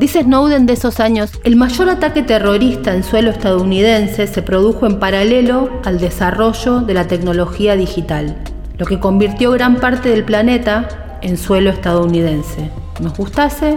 [0.00, 4.98] Dice Snowden de esos años, el mayor ataque terrorista en suelo estadounidense se produjo en
[4.98, 8.34] paralelo al desarrollo de la tecnología digital,
[8.78, 12.70] lo que convirtió gran parte del planeta en suelo estadounidense,
[13.02, 13.76] nos gustase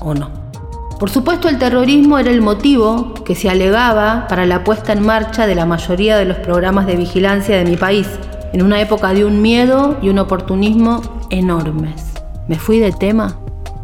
[0.00, 0.32] o no.
[0.98, 5.46] Por supuesto el terrorismo era el motivo que se alegaba para la puesta en marcha
[5.46, 8.08] de la mayoría de los programas de vigilancia de mi país,
[8.52, 12.10] en una época de un miedo y un oportunismo enormes.
[12.48, 13.39] ¿Me fui de tema?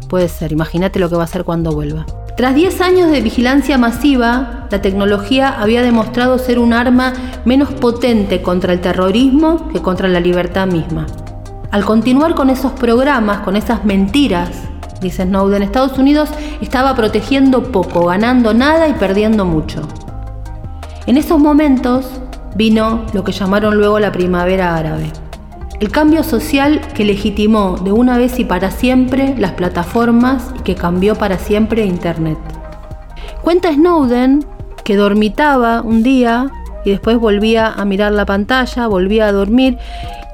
[0.09, 2.05] Puede ser, imagínate lo que va a ser cuando vuelva.
[2.37, 7.13] Tras 10 años de vigilancia masiva, la tecnología había demostrado ser un arma
[7.45, 11.07] menos potente contra el terrorismo que contra la libertad misma.
[11.71, 14.51] Al continuar con esos programas, con esas mentiras,
[15.01, 16.29] dice Snowden, Estados Unidos
[16.61, 19.81] estaba protegiendo poco, ganando nada y perdiendo mucho.
[21.05, 22.05] En esos momentos
[22.55, 25.11] vino lo que llamaron luego la primavera árabe.
[25.79, 30.75] El cambio social que legitimó de una vez y para siempre las plataformas y que
[30.75, 32.37] cambió para siempre Internet.
[33.41, 34.45] Cuenta Snowden
[34.83, 36.51] que dormitaba un día
[36.83, 39.77] y después volvía a mirar la pantalla, volvía a dormir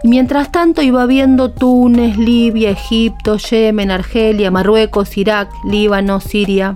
[0.06, 6.76] Mientras tanto iba viendo Túnez, Libia, Egipto, Yemen, Argelia, Marruecos, Irak, Líbano, Siria.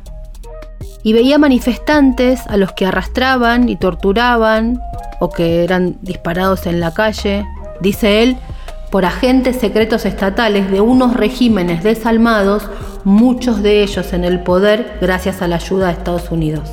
[1.04, 4.80] Y veía manifestantes a los que arrastraban y torturaban
[5.20, 7.46] o que eran disparados en la calle,
[7.82, 8.38] dice él,
[8.89, 12.69] por agentes secretos estatales de unos regímenes desalmados,
[13.04, 16.69] muchos de ellos en el poder gracias a la ayuda de Estados Unidos.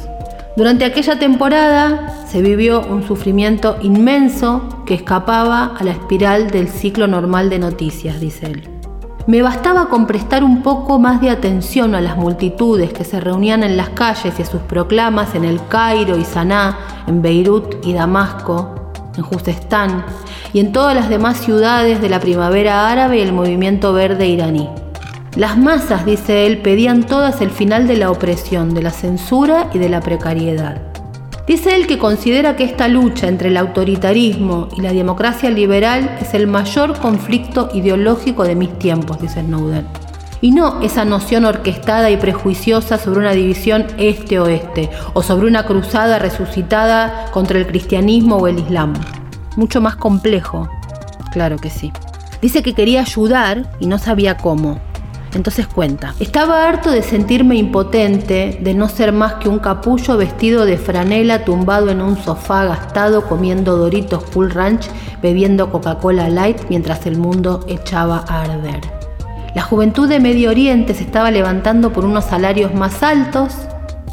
[0.56, 7.08] Durante aquella temporada se vivió un sufrimiento inmenso que escapaba a la espiral del ciclo
[7.08, 8.70] normal de noticias, dice él.
[9.26, 13.62] Me bastaba con prestar un poco más de atención a las multitudes que se reunían
[13.64, 17.94] en las calles y a sus proclamas en el Cairo y Saná, en Beirut y
[17.94, 20.04] Damasco, en Juzestán
[20.54, 24.70] y en todas las demás ciudades de la primavera árabe el movimiento verde iraní.
[25.36, 29.78] Las masas, dice él, pedían todas el final de la opresión, de la censura y
[29.78, 30.80] de la precariedad.
[31.48, 36.34] Dice él que considera que esta lucha entre el autoritarismo y la democracia liberal es
[36.34, 39.86] el mayor conflicto ideológico de mis tiempos, dice Snowden.
[40.40, 46.20] Y no esa noción orquestada y prejuiciosa sobre una división este-oeste o sobre una cruzada
[46.20, 48.94] resucitada contra el cristianismo o el islam.
[49.56, 50.68] Mucho más complejo.
[51.32, 51.92] Claro que sí.
[52.40, 54.78] Dice que quería ayudar y no sabía cómo.
[55.34, 60.64] Entonces cuenta, estaba harto de sentirme impotente, de no ser más que un capullo vestido
[60.64, 64.88] de franela tumbado en un sofá gastado comiendo Doritos Cool Ranch,
[65.20, 68.80] bebiendo Coca-Cola Light mientras el mundo echaba a arder.
[69.56, 73.54] La juventud de Medio Oriente se estaba levantando por unos salarios más altos,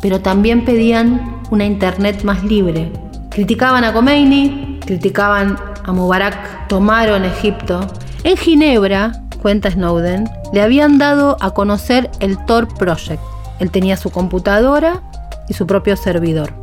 [0.02, 2.92] pero también pedían una internet más libre.
[3.30, 7.80] Criticaban a Khomeini, criticaban a Mubarak, tomaron Egipto.
[8.26, 13.22] En Ginebra, cuenta Snowden, le habían dado a conocer el Tor Project.
[13.60, 15.02] Él tenía su computadora
[15.48, 16.54] y su propio servidor.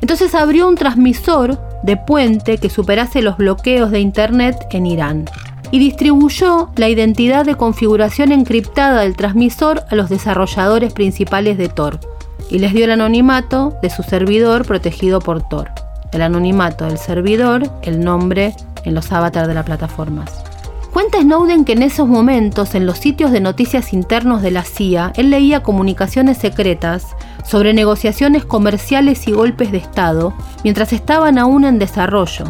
[0.00, 5.26] Entonces abrió un transmisor de puente que superase los bloqueos de Internet en Irán
[5.70, 12.00] y distribuyó la identidad de configuración encriptada del transmisor a los desarrolladores principales de Tor
[12.48, 15.85] y les dio el anonimato de su servidor protegido por Tor.
[16.12, 20.30] El anonimato del servidor, el nombre en los avatars de las plataformas.
[20.92, 25.12] Cuenta Snowden que en esos momentos, en los sitios de noticias internos de la CIA,
[25.16, 27.14] él leía comunicaciones secretas
[27.44, 30.32] sobre negociaciones comerciales y golpes de Estado,
[30.64, 32.46] mientras estaban aún en desarrollo.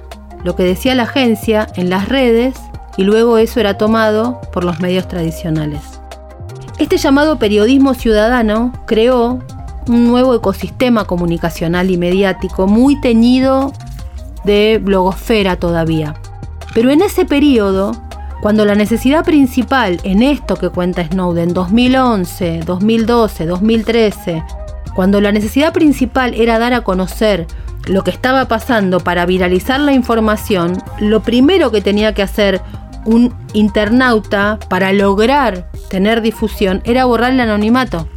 [0.43, 2.57] lo que decía la agencia en las redes
[2.97, 6.00] y luego eso era tomado por los medios tradicionales.
[6.81, 9.39] Este llamado periodismo ciudadano creó
[9.87, 13.75] un nuevo ecosistema comunicacional y mediático muy teñido
[14.45, 16.15] de blogosfera todavía.
[16.73, 17.93] Pero en ese periodo,
[18.41, 24.43] cuando la necesidad principal en esto que cuenta Snowden, 2011, 2012, 2013,
[24.95, 27.47] cuando la necesidad principal era dar a conocer
[27.89, 32.63] lo que estaba pasando para viralizar la información, lo primero que tenía que hacer
[33.05, 38.09] un internauta para lograr tener difusión era borrar el anonimato.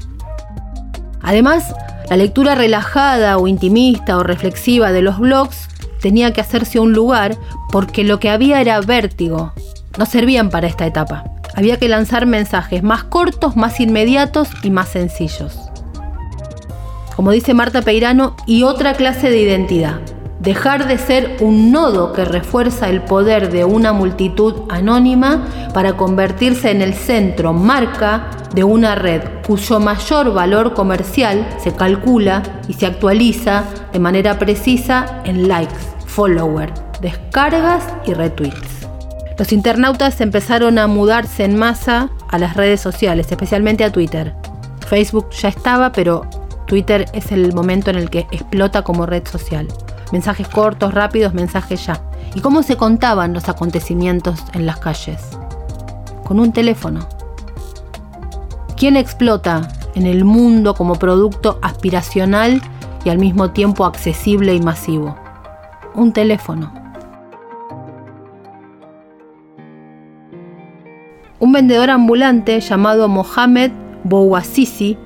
[1.22, 1.76] Además,
[2.10, 5.68] la lectura relajada o intimista o reflexiva de los blogs
[6.00, 7.36] tenía que hacerse un lugar
[7.72, 9.52] porque lo que había era vértigo.
[9.98, 11.24] No servían para esta etapa.
[11.56, 15.58] Había que lanzar mensajes más cortos, más inmediatos y más sencillos.
[17.16, 20.00] Como dice Marta Peirano, y otra clase de identidad.
[20.44, 26.70] Dejar de ser un nodo que refuerza el poder de una multitud anónima para convertirse
[26.70, 32.86] en el centro, marca de una red cuyo mayor valor comercial se calcula y se
[32.86, 38.86] actualiza de manera precisa en likes, follower, descargas y retweets.
[39.40, 44.36] Los internautas empezaron a mudarse en masa a las redes sociales, especialmente a Twitter.
[44.90, 46.28] Facebook ya estaba, pero
[46.68, 49.70] Twitter es el momento en el que explota como red social.
[50.14, 52.00] Mensajes cortos, rápidos, mensajes ya.
[52.34, 55.38] ¿Y cómo se contaban los acontecimientos en las calles?
[56.24, 57.10] Con un teléfono.
[58.78, 62.62] ¿Quién explota en el mundo como producto aspiracional
[63.04, 65.18] y al mismo tiempo accesible y masivo?
[65.96, 66.72] un teléfono.
[71.40, 73.72] Un vendedor ambulante llamado Mohamed
[74.04, 74.98] Bouazizi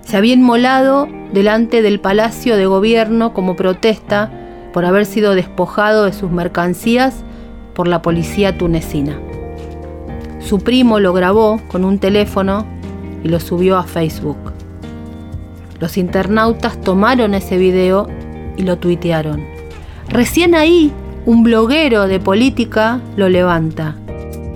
[0.00, 4.30] se había inmolado delante del Palacio de Gobierno como protesta
[4.74, 7.22] por haber sido despojado de sus mercancías
[7.74, 9.16] por la policía tunecina.
[10.40, 12.66] Su primo lo grabó con un teléfono
[13.22, 14.52] y lo subió a Facebook.
[15.78, 18.08] Los internautas tomaron ese video
[18.56, 19.46] y lo tuitearon.
[20.08, 20.92] Recién ahí,
[21.24, 23.94] un bloguero de política lo levanta.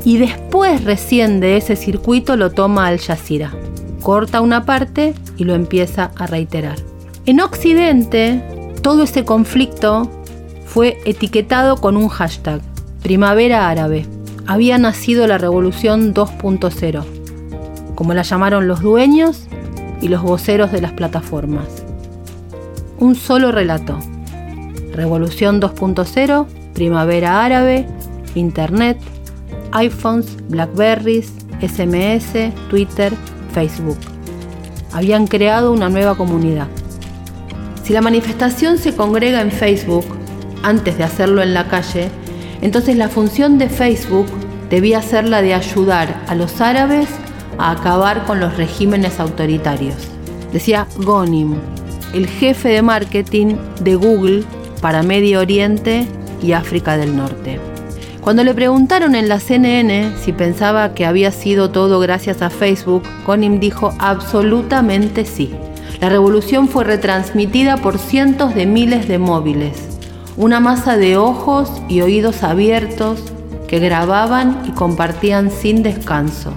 [0.05, 3.53] Y después recién de ese circuito lo toma Al Jazeera.
[4.03, 6.79] Corta una parte y lo empieza a reiterar.
[7.25, 8.58] En Occidente,
[8.89, 10.11] todo ese conflicto
[10.65, 12.63] fue etiquetado con un hashtag,
[13.03, 14.07] Primavera Árabe.
[14.47, 17.05] Había nacido la Revolución 2.0,
[17.95, 19.43] como la llamaron los dueños
[20.01, 21.67] y los voceros de las plataformas.
[22.99, 23.99] Un solo relato,
[24.95, 27.87] Revolución 2.0, Primavera Árabe,
[28.37, 28.97] Internet,
[29.73, 31.31] iPhones, Blackberries,
[31.61, 33.13] SMS, Twitter,
[33.53, 33.99] Facebook.
[34.95, 36.69] Habían creado una nueva comunidad.
[37.89, 40.05] Si la manifestación se congrega en Facebook,
[40.63, 42.11] antes de hacerlo en la calle,
[42.61, 44.27] entonces la función de Facebook
[44.69, 47.09] debía ser la de ayudar a los árabes
[47.57, 49.97] a acabar con los regímenes autoritarios.
[50.53, 51.55] Decía Gonim,
[52.13, 54.45] el jefe de marketing de Google
[54.83, 56.07] para Medio Oriente
[56.43, 57.59] y África del Norte.
[58.21, 63.05] Cuando le preguntaron en la CNN si pensaba que había sido todo gracias a Facebook,
[63.25, 65.55] Gonim dijo absolutamente sí.
[66.01, 69.99] La revolución fue retransmitida por cientos de miles de móviles,
[70.37, 73.21] una masa de ojos y oídos abiertos
[73.67, 76.53] que grababan y compartían sin descanso.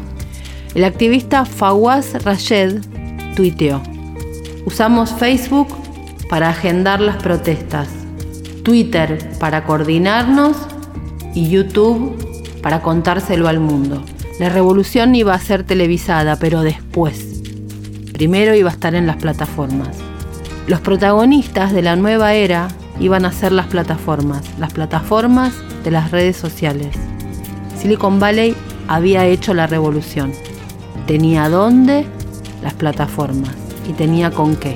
[0.76, 2.82] El activista Fawaz Rayed
[3.36, 3.82] tuiteó,
[4.66, 5.70] usamos Facebook
[6.30, 7.90] para agendar las protestas,
[8.64, 10.56] Twitter para coordinarnos
[11.34, 12.16] y YouTube
[12.62, 14.04] para contárselo al mundo.
[14.40, 17.31] La revolución iba a ser televisada, pero después.
[18.14, 19.98] Primero iba a estar en las plataformas.
[20.68, 22.68] Los protagonistas de la nueva era
[23.00, 25.54] iban a ser las plataformas, las plataformas
[25.84, 26.96] de las redes sociales.
[27.78, 28.56] Silicon Valley
[28.88, 30.34] había hecho la revolución.
[31.08, 32.06] Tenía dónde
[32.62, 33.56] las plataformas
[33.90, 34.76] y tenía con qué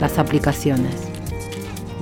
[0.00, 0.94] las aplicaciones.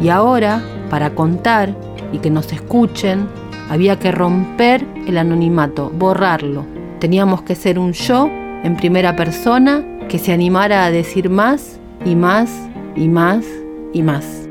[0.00, 1.74] Y ahora, para contar
[2.12, 3.28] y que nos escuchen,
[3.68, 6.66] había que romper el anonimato, borrarlo.
[7.00, 8.28] Teníamos que ser un yo
[8.62, 12.50] en primera persona que se animara a decir más y más
[12.96, 13.44] y más
[13.92, 14.48] y más.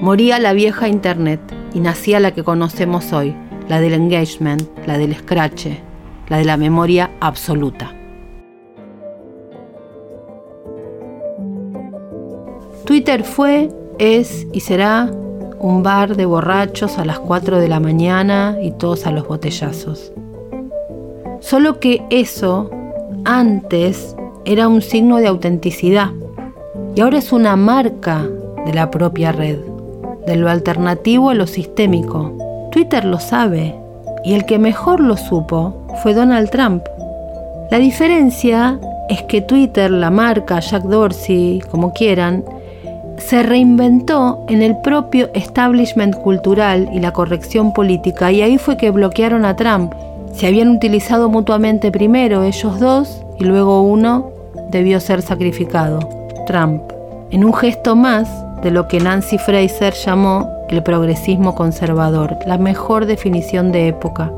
[0.00, 1.40] Moría la vieja Internet
[1.74, 3.36] y nacía la que conocemos hoy,
[3.68, 5.66] la del engagement, la del scratch,
[6.28, 7.94] la de la memoria absoluta.
[12.86, 13.68] Twitter fue,
[13.98, 15.10] es y será
[15.60, 20.12] un bar de borrachos a las 4 de la mañana y todos a los botellazos.
[21.40, 22.70] Solo que eso
[23.24, 24.14] antes
[24.44, 26.10] era un signo de autenticidad
[26.94, 28.26] y ahora es una marca
[28.66, 29.58] de la propia red
[30.26, 32.32] de lo alternativo a lo sistémico.
[32.70, 33.74] Twitter lo sabe
[34.24, 36.84] y el que mejor lo supo fue Donald Trump.
[37.70, 38.78] La diferencia
[39.08, 42.44] es que Twitter, la marca, Jack Dorsey, como quieran,
[43.16, 48.90] se reinventó en el propio establishment cultural y la corrección política y ahí fue que
[48.90, 49.92] bloquearon a Trump.
[50.32, 54.30] Se habían utilizado mutuamente primero ellos dos y luego uno
[54.70, 55.98] debió ser sacrificado,
[56.46, 56.82] Trump.
[57.30, 58.28] En un gesto más,
[58.62, 64.30] de lo que Nancy Fraser llamó el progresismo conservador, la mejor definición de época.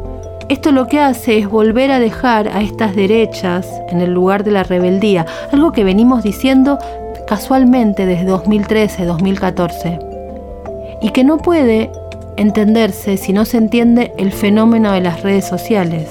[0.48, 4.50] Esto lo que hace es volver a dejar a estas derechas en el lugar de
[4.50, 6.78] la rebeldía, algo que venimos diciendo
[7.26, 9.98] casualmente desde 2013-2014,
[11.00, 11.90] y que no puede
[12.36, 16.10] entenderse si no se entiende el fenómeno de las redes sociales,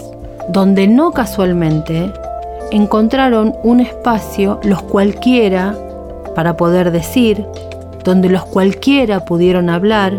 [0.49, 2.11] donde no casualmente
[2.71, 5.75] encontraron un espacio los cualquiera
[6.35, 7.45] para poder decir,
[8.03, 10.13] donde los cualquiera pudieron hablar,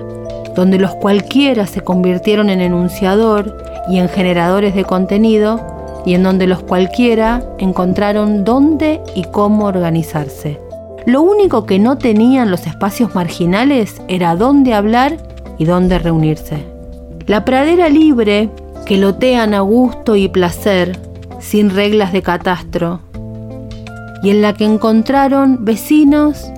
[0.54, 3.56] donde los cualquiera se convirtieron en enunciador
[3.88, 5.60] y en generadores de contenido,
[6.04, 10.58] y en donde los cualquiera encontraron dónde y cómo organizarse.
[11.06, 15.16] Lo único que no tenían los espacios marginales era dónde hablar
[15.58, 16.64] y dónde reunirse.
[17.26, 18.50] La pradera libre,
[18.86, 20.98] que lotean a gusto y placer,
[21.40, 23.00] sin reglas de catastro,
[24.22, 26.50] y en la que encontraron vecinos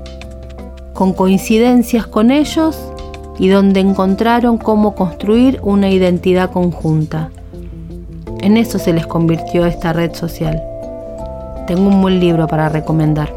[0.92, 2.78] con coincidencias con ellos
[3.38, 7.30] y donde encontraron cómo construir una identidad conjunta.
[8.40, 10.62] En eso se les convirtió esta red social.
[11.66, 13.32] Tengo un buen libro para recomendar.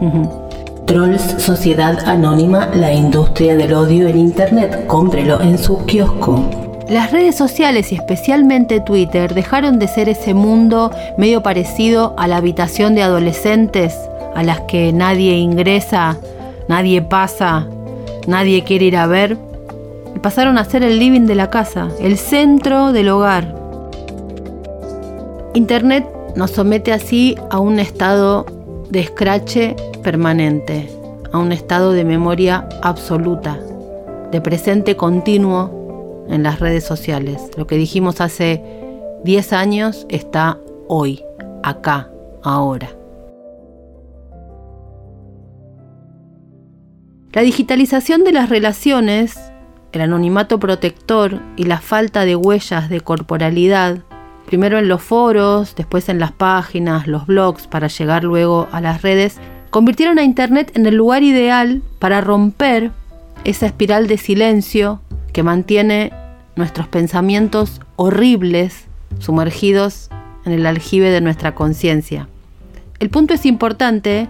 [0.86, 4.86] Trolls Sociedad Anónima, la industria del odio en Internet.
[4.86, 6.48] Cómprelo en su kiosco.
[6.88, 12.36] Las redes sociales y especialmente Twitter dejaron de ser ese mundo medio parecido a la
[12.36, 13.94] habitación de adolescentes
[14.34, 16.18] a las que nadie ingresa
[16.68, 17.66] nadie pasa,
[18.26, 19.36] nadie quiere ir a ver,
[20.22, 23.54] pasaron a ser el living de la casa, el centro del hogar.
[25.54, 28.46] Internet nos somete así a un estado
[28.90, 29.76] de escrache
[30.06, 30.88] permanente,
[31.32, 33.58] a un estado de memoria absoluta,
[34.30, 37.50] de presente continuo en las redes sociales.
[37.56, 38.62] Lo que dijimos hace
[39.24, 41.24] 10 años está hoy,
[41.64, 42.08] acá,
[42.44, 42.88] ahora.
[47.32, 49.36] La digitalización de las relaciones,
[49.90, 54.04] el anonimato protector y la falta de huellas de corporalidad,
[54.46, 59.02] primero en los foros, después en las páginas, los blogs, para llegar luego a las
[59.02, 59.40] redes,
[59.76, 62.92] convirtieron a Internet en el lugar ideal para romper
[63.44, 65.02] esa espiral de silencio
[65.34, 66.14] que mantiene
[66.56, 68.86] nuestros pensamientos horribles
[69.18, 70.08] sumergidos
[70.46, 72.26] en el aljibe de nuestra conciencia.
[73.00, 74.28] El punto es importante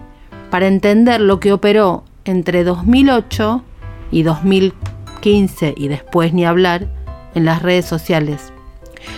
[0.49, 3.63] para entender lo que operó entre 2008
[4.11, 6.89] y 2015 y después ni hablar
[7.35, 8.51] en las redes sociales.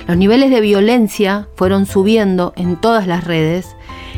[0.08, 3.76] Los niveles de violencia fueron subiendo en todas las redes,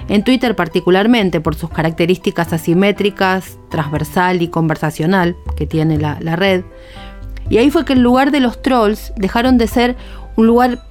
[0.08, 6.64] en Twitter particularmente por sus características asimétricas, transversal y conversacional que tiene la, red.
[7.50, 9.96] Y ahí fue que el lugar de los trolls dejaron de ser
[10.36, 10.84] un lugar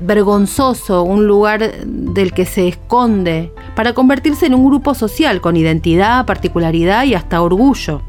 [0.00, 6.26] vergonzoso, un lugar del que se esconde, para convertirse en un grupo social con identidad,
[6.26, 8.02] particularidad y hasta orgullo,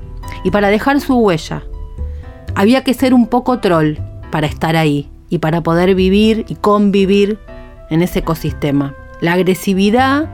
[0.43, 1.63] y para dejar su huella.
[2.55, 3.97] Había que ser un poco troll
[4.31, 7.39] para estar ahí y para poder vivir y convivir
[7.89, 8.95] en ese ecosistema.
[9.21, 10.29] La agresividad,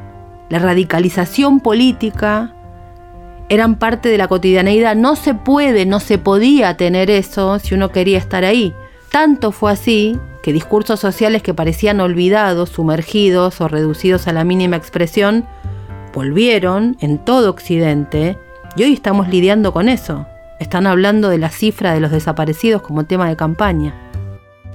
[0.49, 2.53] la radicalización política,
[3.49, 4.95] eran parte de la cotidianeidad.
[4.95, 8.73] No se puede, no se podía tener eso si uno quería estar ahí.
[9.11, 14.77] Tanto fue así que discursos sociales que parecían olvidados, sumergidos o reducidos a la mínima
[14.77, 15.45] expresión,
[16.13, 18.37] volvieron en todo Occidente
[18.75, 20.27] y hoy estamos lidiando con eso.
[20.59, 23.93] Están hablando de la cifra de los desaparecidos como tema de campaña.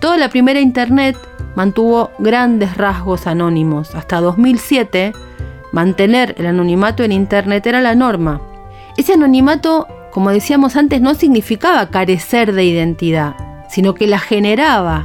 [0.01, 1.17] Toda la primera Internet
[1.55, 3.95] mantuvo grandes rasgos anónimos.
[3.95, 5.13] Hasta 2007,
[5.75, 8.41] mantener el anonimato en Internet era la norma.
[8.97, 13.35] Ese anonimato, como decíamos antes, no significaba carecer de identidad,
[13.69, 15.05] sino que la generaba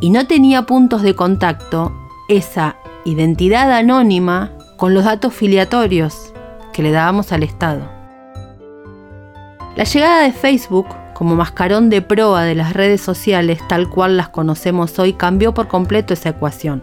[0.00, 1.92] y no tenía puntos de contacto
[2.28, 6.34] esa identidad anónima con los datos filiatorios
[6.74, 7.88] que le dábamos al Estado.
[9.74, 14.28] La llegada de Facebook como mascarón de proa de las redes sociales tal cual las
[14.28, 16.82] conocemos hoy cambió por completo esa ecuación.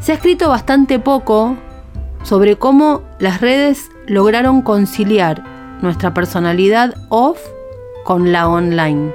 [0.00, 1.58] Se ha escrito bastante poco
[2.22, 5.42] sobre cómo las redes lograron conciliar
[5.82, 7.38] nuestra personalidad off
[8.04, 9.12] con la online,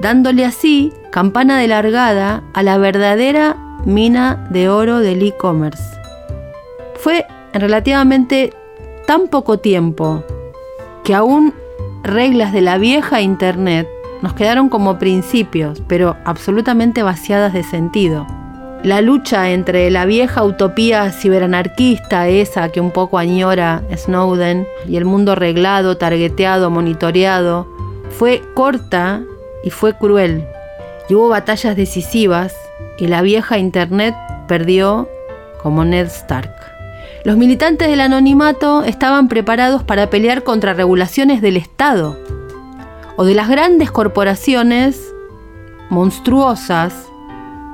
[0.00, 5.82] dándole así campana de largada a la verdadera mina de oro del e-commerce.
[6.96, 8.52] Fue en relativamente
[9.06, 10.24] tan poco tiempo
[11.04, 11.54] que aún
[12.02, 13.88] reglas de la vieja Internet
[14.22, 18.26] nos quedaron como principios, pero absolutamente vaciadas de sentido.
[18.84, 25.06] La lucha entre la vieja utopía ciberanarquista, esa que un poco añora Snowden, y el
[25.06, 27.66] mundo reglado, targeteado, monitoreado,
[28.10, 29.22] fue corta
[29.64, 30.46] y fue cruel.
[31.08, 32.54] Y hubo batallas decisivas
[32.98, 34.14] y la vieja Internet
[34.48, 35.08] perdió
[35.62, 36.54] como Ned Stark.
[37.24, 42.18] Los militantes del anonimato estaban preparados para pelear contra regulaciones del Estado
[43.16, 45.14] o de las grandes corporaciones
[45.88, 47.06] monstruosas,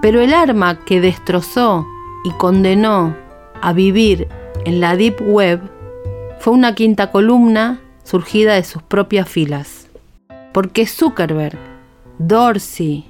[0.01, 1.87] pero el arma que destrozó
[2.25, 3.15] y condenó
[3.61, 4.29] a vivir
[4.65, 5.61] en la Deep Web
[6.39, 9.89] fue una quinta columna surgida de sus propias filas.
[10.53, 11.59] Porque Zuckerberg,
[12.19, 13.07] Dorsey,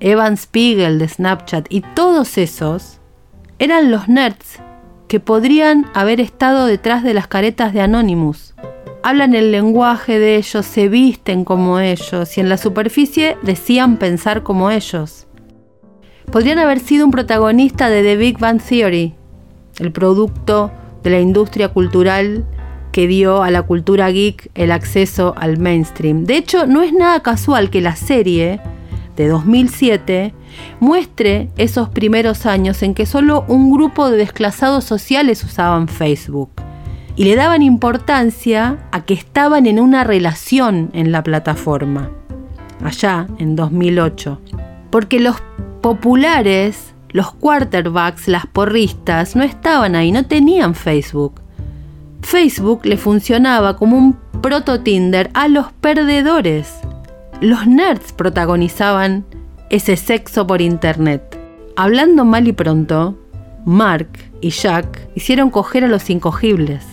[0.00, 3.00] Evan Spiegel de Snapchat y todos esos
[3.58, 4.60] eran los nerds
[5.08, 8.54] que podrían haber estado detrás de las caretas de Anonymous.
[9.02, 14.42] Hablan el lenguaje de ellos, se visten como ellos y en la superficie decían pensar
[14.42, 15.27] como ellos.
[16.30, 19.14] Podrían haber sido un protagonista de The Big Bang Theory,
[19.78, 20.70] el producto
[21.02, 22.44] de la industria cultural
[22.92, 26.24] que dio a la cultura geek el acceso al mainstream.
[26.24, 28.60] De hecho, no es nada casual que la serie
[29.16, 30.34] de 2007
[30.80, 36.50] muestre esos primeros años en que solo un grupo de desclasados sociales usaban Facebook
[37.16, 42.10] y le daban importancia a que estaban en una relación en la plataforma,
[42.84, 44.40] allá en 2008.
[44.90, 45.36] Porque los
[45.80, 51.40] populares, los quarterbacks, las porristas, no estaban ahí, no tenían Facebook.
[52.22, 56.74] Facebook le funcionaba como un proto Tinder a los perdedores.
[57.40, 59.24] Los nerds protagonizaban
[59.70, 61.38] ese sexo por internet.
[61.76, 63.16] Hablando mal y pronto,
[63.64, 64.08] Mark
[64.40, 66.84] y Jack hicieron coger a los incogibles.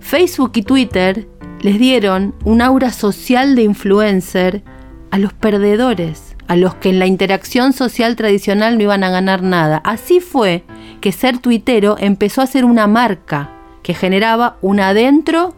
[0.00, 1.28] Facebook y Twitter
[1.60, 4.62] les dieron un aura social de influencer
[5.10, 9.42] a los perdedores, a los que en la interacción social tradicional no iban a ganar
[9.42, 9.80] nada.
[9.84, 10.64] Así fue
[11.00, 13.50] que ser tuitero empezó a ser una marca
[13.82, 15.54] que generaba una adentro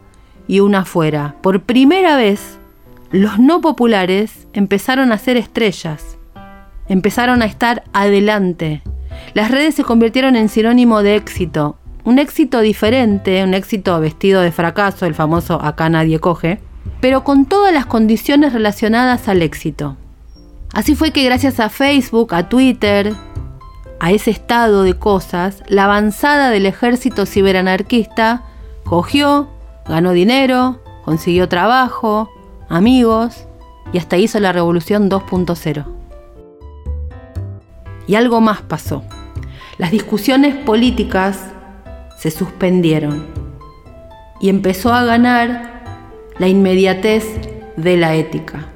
[0.47, 1.37] y una afuera.
[1.43, 2.59] Por primera vez
[3.11, 6.19] los no populares empezaron a ser estrellas,
[6.89, 8.83] empezaron a estar adelante.
[9.35, 14.53] Las redes se convirtieron en sinónimo de éxito, un éxito diferente, un éxito vestido de
[14.53, 16.61] fracaso, el famoso acá nadie coge,
[17.01, 19.97] pero con todas las condiciones relacionadas al éxito.
[20.73, 23.15] Así fue que gracias a Facebook, a Twitter,
[24.01, 28.45] a ese estado de cosas, la avanzada del ejército ciberanarquista
[28.85, 29.49] cogió,
[29.87, 32.31] ganó dinero, consiguió trabajo,
[32.69, 33.47] amigos
[33.93, 35.85] y hasta hizo la revolución 2.0.
[38.07, 39.03] Y algo más pasó.
[39.79, 41.41] Las discusiones políticas
[42.19, 43.27] se suspendieron
[44.41, 45.83] y empezó a ganar
[46.39, 47.25] la inmediatez
[47.77, 48.69] de la ética.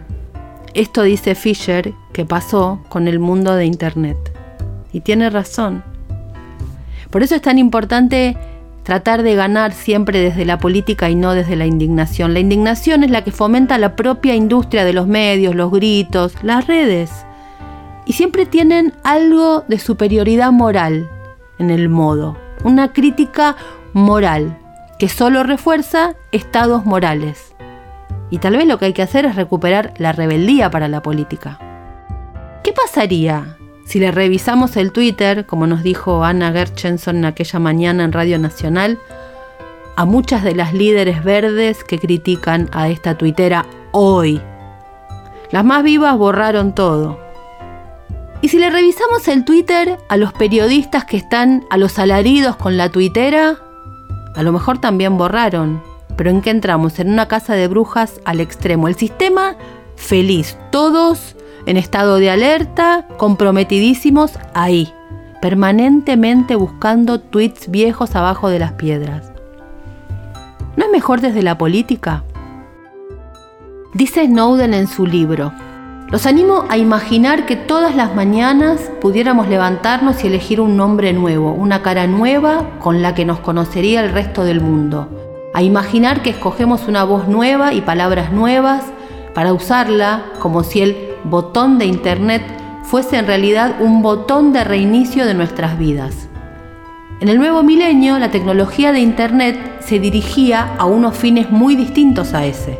[0.74, 4.16] Esto dice Fisher que pasó con el mundo de Internet.
[4.92, 5.82] Y tiene razón.
[7.10, 8.36] Por eso es tan importante
[8.82, 12.32] tratar de ganar siempre desde la política y no desde la indignación.
[12.32, 16.66] La indignación es la que fomenta la propia industria de los medios, los gritos, las
[16.66, 17.10] redes.
[18.06, 21.08] Y siempre tienen algo de superioridad moral
[21.58, 23.56] en el modo, una crítica
[23.92, 24.58] moral
[24.98, 27.51] que solo refuerza estados morales.
[28.32, 31.58] Y tal vez lo que hay que hacer es recuperar la rebeldía para la política.
[32.64, 38.12] ¿Qué pasaría si le revisamos el Twitter, como nos dijo Ana Gerchenson aquella mañana en
[38.12, 38.98] Radio Nacional,
[39.96, 44.40] a muchas de las líderes verdes que critican a esta tuitera hoy?
[45.50, 47.20] Las más vivas borraron todo.
[48.40, 52.78] Y si le revisamos el Twitter a los periodistas que están a los alaridos con
[52.78, 53.58] la tuitera,
[54.34, 55.91] a lo mejor también borraron.
[56.16, 56.98] Pero ¿en qué entramos?
[56.98, 58.88] En una casa de brujas al extremo.
[58.88, 59.56] El sistema
[59.96, 61.36] feliz, todos
[61.66, 64.92] en estado de alerta, comprometidísimos ahí,
[65.40, 69.32] permanentemente buscando tweets viejos abajo de las piedras.
[70.76, 72.24] ¿No es mejor desde la política?
[73.94, 75.52] Dice Snowden en su libro,
[76.10, 81.52] los animo a imaginar que todas las mañanas pudiéramos levantarnos y elegir un nombre nuevo,
[81.52, 85.31] una cara nueva con la que nos conocería el resto del mundo.
[85.54, 88.84] A imaginar que escogemos una voz nueva y palabras nuevas
[89.34, 92.42] para usarla como si el botón de Internet
[92.84, 96.28] fuese en realidad un botón de reinicio de nuestras vidas.
[97.20, 102.34] En el nuevo milenio, la tecnología de Internet se dirigía a unos fines muy distintos
[102.34, 102.78] a ese.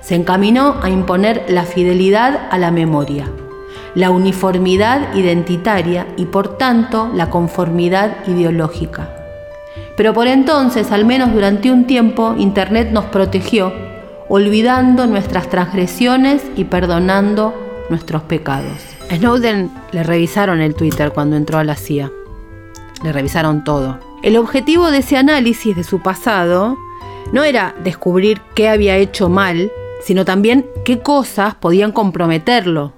[0.00, 3.30] Se encaminó a imponer la fidelidad a la memoria,
[3.94, 9.17] la uniformidad identitaria y por tanto la conformidad ideológica.
[9.98, 13.72] Pero por entonces, al menos durante un tiempo, Internet nos protegió,
[14.28, 17.52] olvidando nuestras transgresiones y perdonando
[17.90, 18.78] nuestros pecados.
[19.10, 22.12] Snowden le revisaron el Twitter cuando entró a la CIA.
[23.02, 23.98] Le revisaron todo.
[24.22, 26.78] El objetivo de ese análisis de su pasado
[27.32, 29.72] no era descubrir qué había hecho mal,
[30.04, 32.92] sino también qué cosas podían comprometerlo,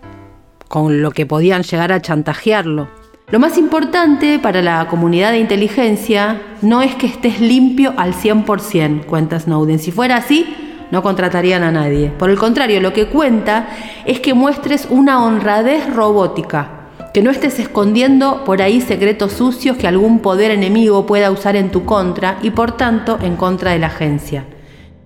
[0.68, 2.99] con lo que podían llegar a chantajearlo.
[3.30, 9.04] Lo más importante para la comunidad de inteligencia no es que estés limpio al 100%,
[9.04, 9.78] cuenta Snowden.
[9.78, 10.52] Si fuera así,
[10.90, 12.08] no contratarían a nadie.
[12.10, 13.68] Por el contrario, lo que cuenta
[14.04, 19.86] es que muestres una honradez robótica, que no estés escondiendo por ahí secretos sucios que
[19.86, 23.86] algún poder enemigo pueda usar en tu contra y por tanto en contra de la
[23.86, 24.44] agencia.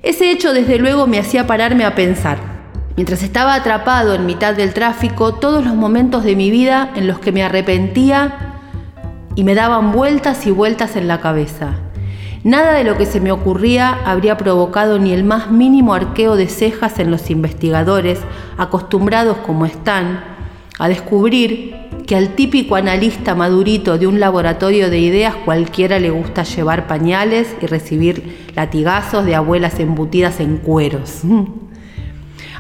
[0.03, 2.54] Ese hecho desde luego me hacía pararme a pensar.
[2.97, 7.19] Mientras estaba atrapado en mitad del tráfico, todos los momentos de mi vida en los
[7.19, 8.61] que me arrepentía
[9.35, 11.75] y me daban vueltas y vueltas en la cabeza.
[12.45, 16.47] Nada de lo que se me ocurría habría provocado ni el más mínimo arqueo de
[16.47, 18.21] cejas en los investigadores,
[18.59, 20.23] acostumbrados como están
[20.79, 21.75] a descubrir
[22.07, 27.57] que al típico analista madurito de un laboratorio de ideas cualquiera le gusta llevar pañales
[27.61, 31.23] y recibir latigazos de abuelas embutidas en cueros.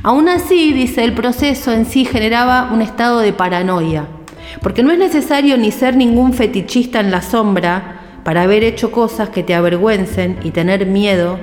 [0.05, 4.07] Aún así, dice, el proceso en sí generaba un estado de paranoia,
[4.61, 9.30] porque no es necesario ni ser ningún fetichista en la sombra para haber hecho cosas
[9.30, 11.38] que te avergüencen y tener miedo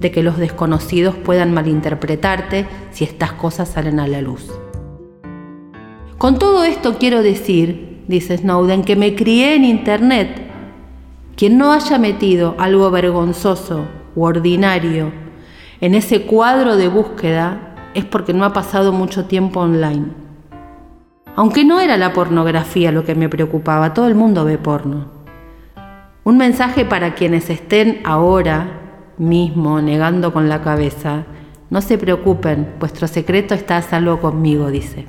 [0.00, 4.50] de que los desconocidos puedan malinterpretarte si estas cosas salen a la luz.
[6.16, 10.40] Con todo esto quiero decir, dice Snowden, que me crié en Internet.
[11.36, 15.12] Quien no haya metido algo vergonzoso u ordinario
[15.82, 17.65] en ese cuadro de búsqueda
[17.96, 20.08] es porque no ha pasado mucho tiempo online.
[21.34, 25.06] Aunque no era la pornografía lo que me preocupaba, todo el mundo ve porno.
[26.22, 28.80] Un mensaje para quienes estén ahora
[29.16, 31.24] mismo negando con la cabeza.
[31.70, 35.06] No se preocupen, vuestro secreto está a salvo conmigo, dice.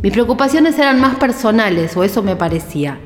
[0.00, 2.98] Mis preocupaciones eran más personales, o eso me parecía.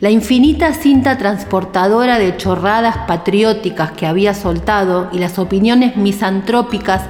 [0.00, 7.02] La infinita cinta transportadora de chorradas patrióticas que había soltado y las opiniones misantrópicas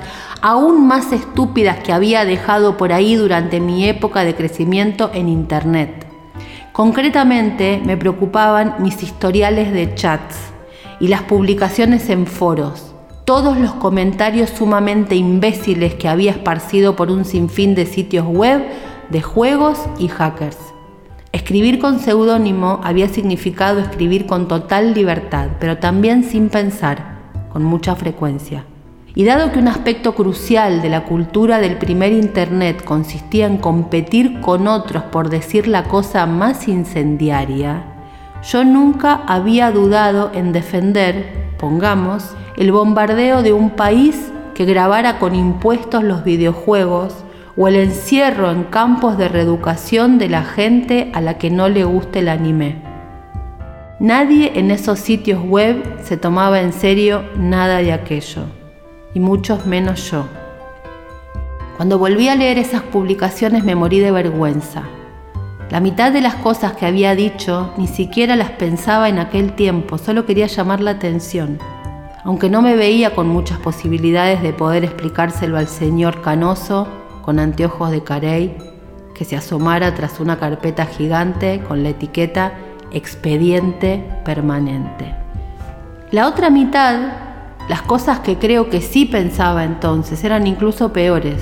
[0.45, 6.07] aún más estúpidas que había dejado por ahí durante mi época de crecimiento en Internet.
[6.71, 10.37] Concretamente me preocupaban mis historiales de chats
[11.01, 17.25] y las publicaciones en foros, todos los comentarios sumamente imbéciles que había esparcido por un
[17.25, 18.63] sinfín de sitios web,
[19.09, 20.59] de juegos y hackers.
[21.33, 27.15] Escribir con seudónimo había significado escribir con total libertad, pero también sin pensar,
[27.51, 28.67] con mucha frecuencia.
[29.17, 34.41] Y dado que un aspecto crucial de la cultura del primer Internet consistía en competir
[34.41, 37.85] con otros por decir la cosa más incendiaria,
[38.43, 45.37] yo nunca había dudado en defender, pongamos, el bombardeo de un país que grabara con
[45.37, 47.15] impuestos los videojuegos
[47.57, 51.85] o el encierro en campos de reeducación de la gente a la que no le
[51.85, 52.83] guste el anime.
[54.01, 58.64] Nadie en esos sitios web se tomaba en serio nada de aquello
[59.15, 60.27] y muchos menos yo.
[61.77, 64.83] Cuando volví a leer esas publicaciones me morí de vergüenza.
[65.71, 69.99] La mitad de las cosas que había dicho ni siquiera las pensaba en aquel tiempo,
[69.99, 71.59] solo quería llamar la atención.
[72.23, 76.87] Aunque no me veía con muchas posibilidades de poder explicárselo al señor canoso
[77.23, 78.57] con anteojos de carey
[79.15, 82.53] que se asomara tras una carpeta gigante con la etiqueta
[82.91, 85.15] expediente permanente.
[86.11, 87.34] La otra mitad
[87.69, 91.41] las cosas que creo que sí pensaba entonces eran incluso peores,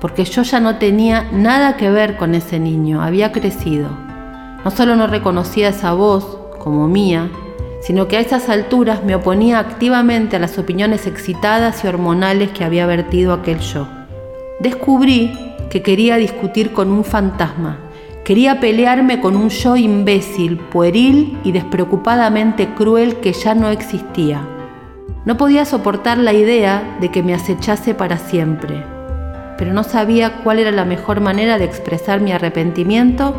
[0.00, 3.88] porque yo ya no tenía nada que ver con ese niño, había crecido.
[4.64, 7.30] No solo no reconocía esa voz como mía,
[7.82, 12.64] sino que a esas alturas me oponía activamente a las opiniones excitadas y hormonales que
[12.64, 13.86] había vertido aquel yo.
[14.58, 17.78] Descubrí que quería discutir con un fantasma,
[18.24, 24.57] quería pelearme con un yo imbécil, pueril y despreocupadamente cruel que ya no existía
[25.28, 28.82] no podía soportar la idea de que me acechase para siempre,
[29.58, 33.34] pero no sabía cuál era la mejor manera de expresar mi arrepentimiento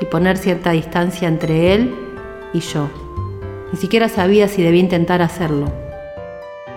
[0.00, 1.94] y poner cierta distancia entre él
[2.54, 2.88] y yo.
[3.70, 5.70] Ni siquiera sabía si debía intentar hacerlo.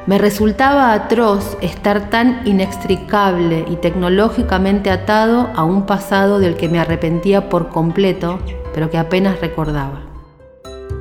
[0.07, 6.79] Me resultaba atroz estar tan inextricable y tecnológicamente atado a un pasado del que me
[6.79, 8.39] arrepentía por completo,
[8.73, 10.08] pero que apenas recordaba.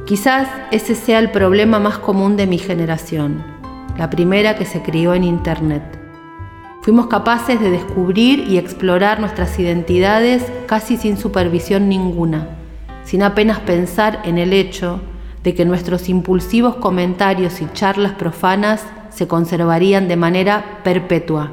[0.09, 3.45] Quizás ese sea el problema más común de mi generación,
[3.99, 5.83] la primera que se crió en Internet.
[6.81, 12.49] Fuimos capaces de descubrir y explorar nuestras identidades casi sin supervisión ninguna,
[13.05, 15.03] sin apenas pensar en el hecho
[15.45, 21.53] de que nuestros impulsivos comentarios y charlas profanas se conservarían de manera perpetua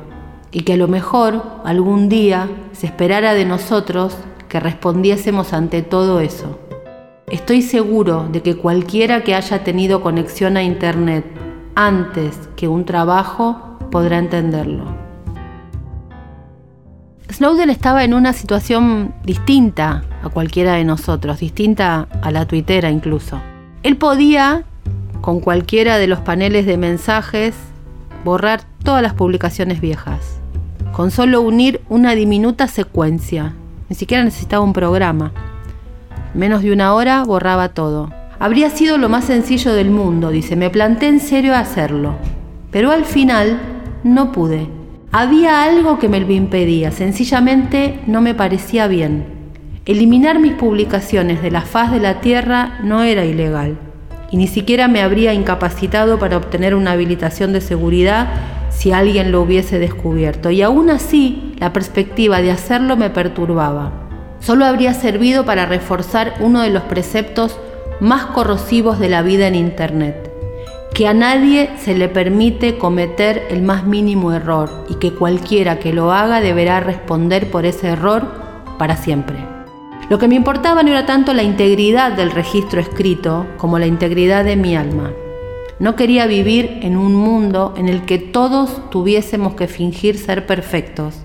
[0.54, 4.16] y que a lo mejor algún día se esperara de nosotros
[4.48, 6.65] que respondiésemos ante todo eso.
[7.28, 11.26] Estoy seguro de que cualquiera que haya tenido conexión a Internet
[11.74, 14.86] antes que un trabajo podrá entenderlo.
[17.32, 23.42] Snowden estaba en una situación distinta a cualquiera de nosotros, distinta a la tuitera incluso.
[23.82, 24.64] Él podía,
[25.22, 27.56] con cualquiera de los paneles de mensajes,
[28.24, 30.40] borrar todas las publicaciones viejas,
[30.92, 33.56] con solo unir una diminuta secuencia.
[33.90, 35.34] Ni siquiera necesitaba un programa
[36.36, 38.12] menos de una hora borraba todo.
[38.38, 42.16] Habría sido lo más sencillo del mundo, dice, me planté en serio a hacerlo.
[42.72, 43.58] Pero al final
[44.04, 44.68] no pude.
[45.12, 49.26] Había algo que me lo impedía, sencillamente no me parecía bien.
[49.86, 53.78] Eliminar mis publicaciones de la faz de la Tierra no era ilegal,
[54.32, 58.28] y ni siquiera me habría incapacitado para obtener una habilitación de seguridad
[58.72, 64.05] si alguien lo hubiese descubierto, y aún así la perspectiva de hacerlo me perturbaba
[64.40, 67.58] solo habría servido para reforzar uno de los preceptos
[68.00, 70.32] más corrosivos de la vida en Internet,
[70.94, 75.94] que a nadie se le permite cometer el más mínimo error y que cualquiera que
[75.94, 78.28] lo haga deberá responder por ese error
[78.78, 79.38] para siempre.
[80.10, 84.46] Lo que me importaba no era tanto la integridad del registro escrito como la integridad
[84.46, 85.12] de mi alma.
[85.80, 91.25] No quería vivir en un mundo en el que todos tuviésemos que fingir ser perfectos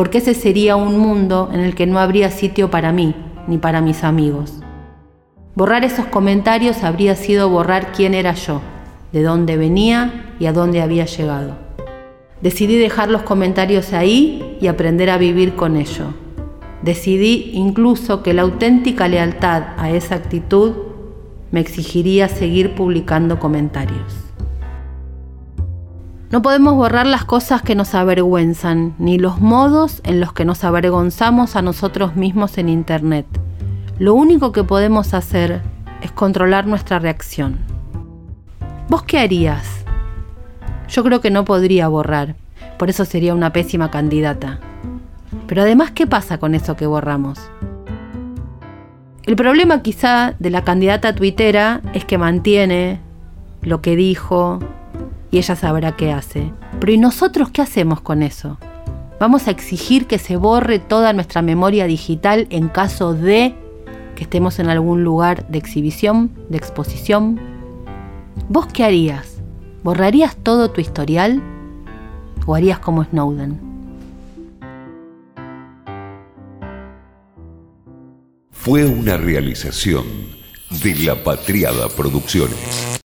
[0.00, 3.14] porque ese sería un mundo en el que no habría sitio para mí
[3.46, 4.54] ni para mis amigos.
[5.54, 8.62] Borrar esos comentarios habría sido borrar quién era yo,
[9.12, 11.58] de dónde venía y a dónde había llegado.
[12.40, 16.14] Decidí dejar los comentarios ahí y aprender a vivir con ello.
[16.80, 20.76] Decidí incluso que la auténtica lealtad a esa actitud
[21.50, 24.29] me exigiría seguir publicando comentarios.
[26.30, 30.62] No podemos borrar las cosas que nos avergüenzan, ni los modos en los que nos
[30.62, 33.26] avergonzamos a nosotros mismos en Internet.
[33.98, 35.60] Lo único que podemos hacer
[36.02, 37.58] es controlar nuestra reacción.
[38.88, 39.84] ¿Vos qué harías?
[40.88, 42.36] Yo creo que no podría borrar,
[42.78, 44.60] por eso sería una pésima candidata.
[45.48, 47.40] Pero además, ¿qué pasa con eso que borramos?
[49.24, 53.00] El problema quizá de la candidata tuitera es que mantiene
[53.62, 54.60] lo que dijo,
[55.30, 56.52] y ella sabrá qué hace.
[56.78, 58.58] Pero ¿y nosotros qué hacemos con eso?
[59.18, 63.54] Vamos a exigir que se borre toda nuestra memoria digital en caso de
[64.16, 67.38] que estemos en algún lugar de exhibición, de exposición.
[68.48, 69.40] ¿Vos qué harías?
[69.82, 71.42] ¿Borrarías todo tu historial
[72.46, 73.60] o harías como Snowden?
[78.50, 80.04] Fue una realización
[80.82, 82.98] de La Patriada Producciones.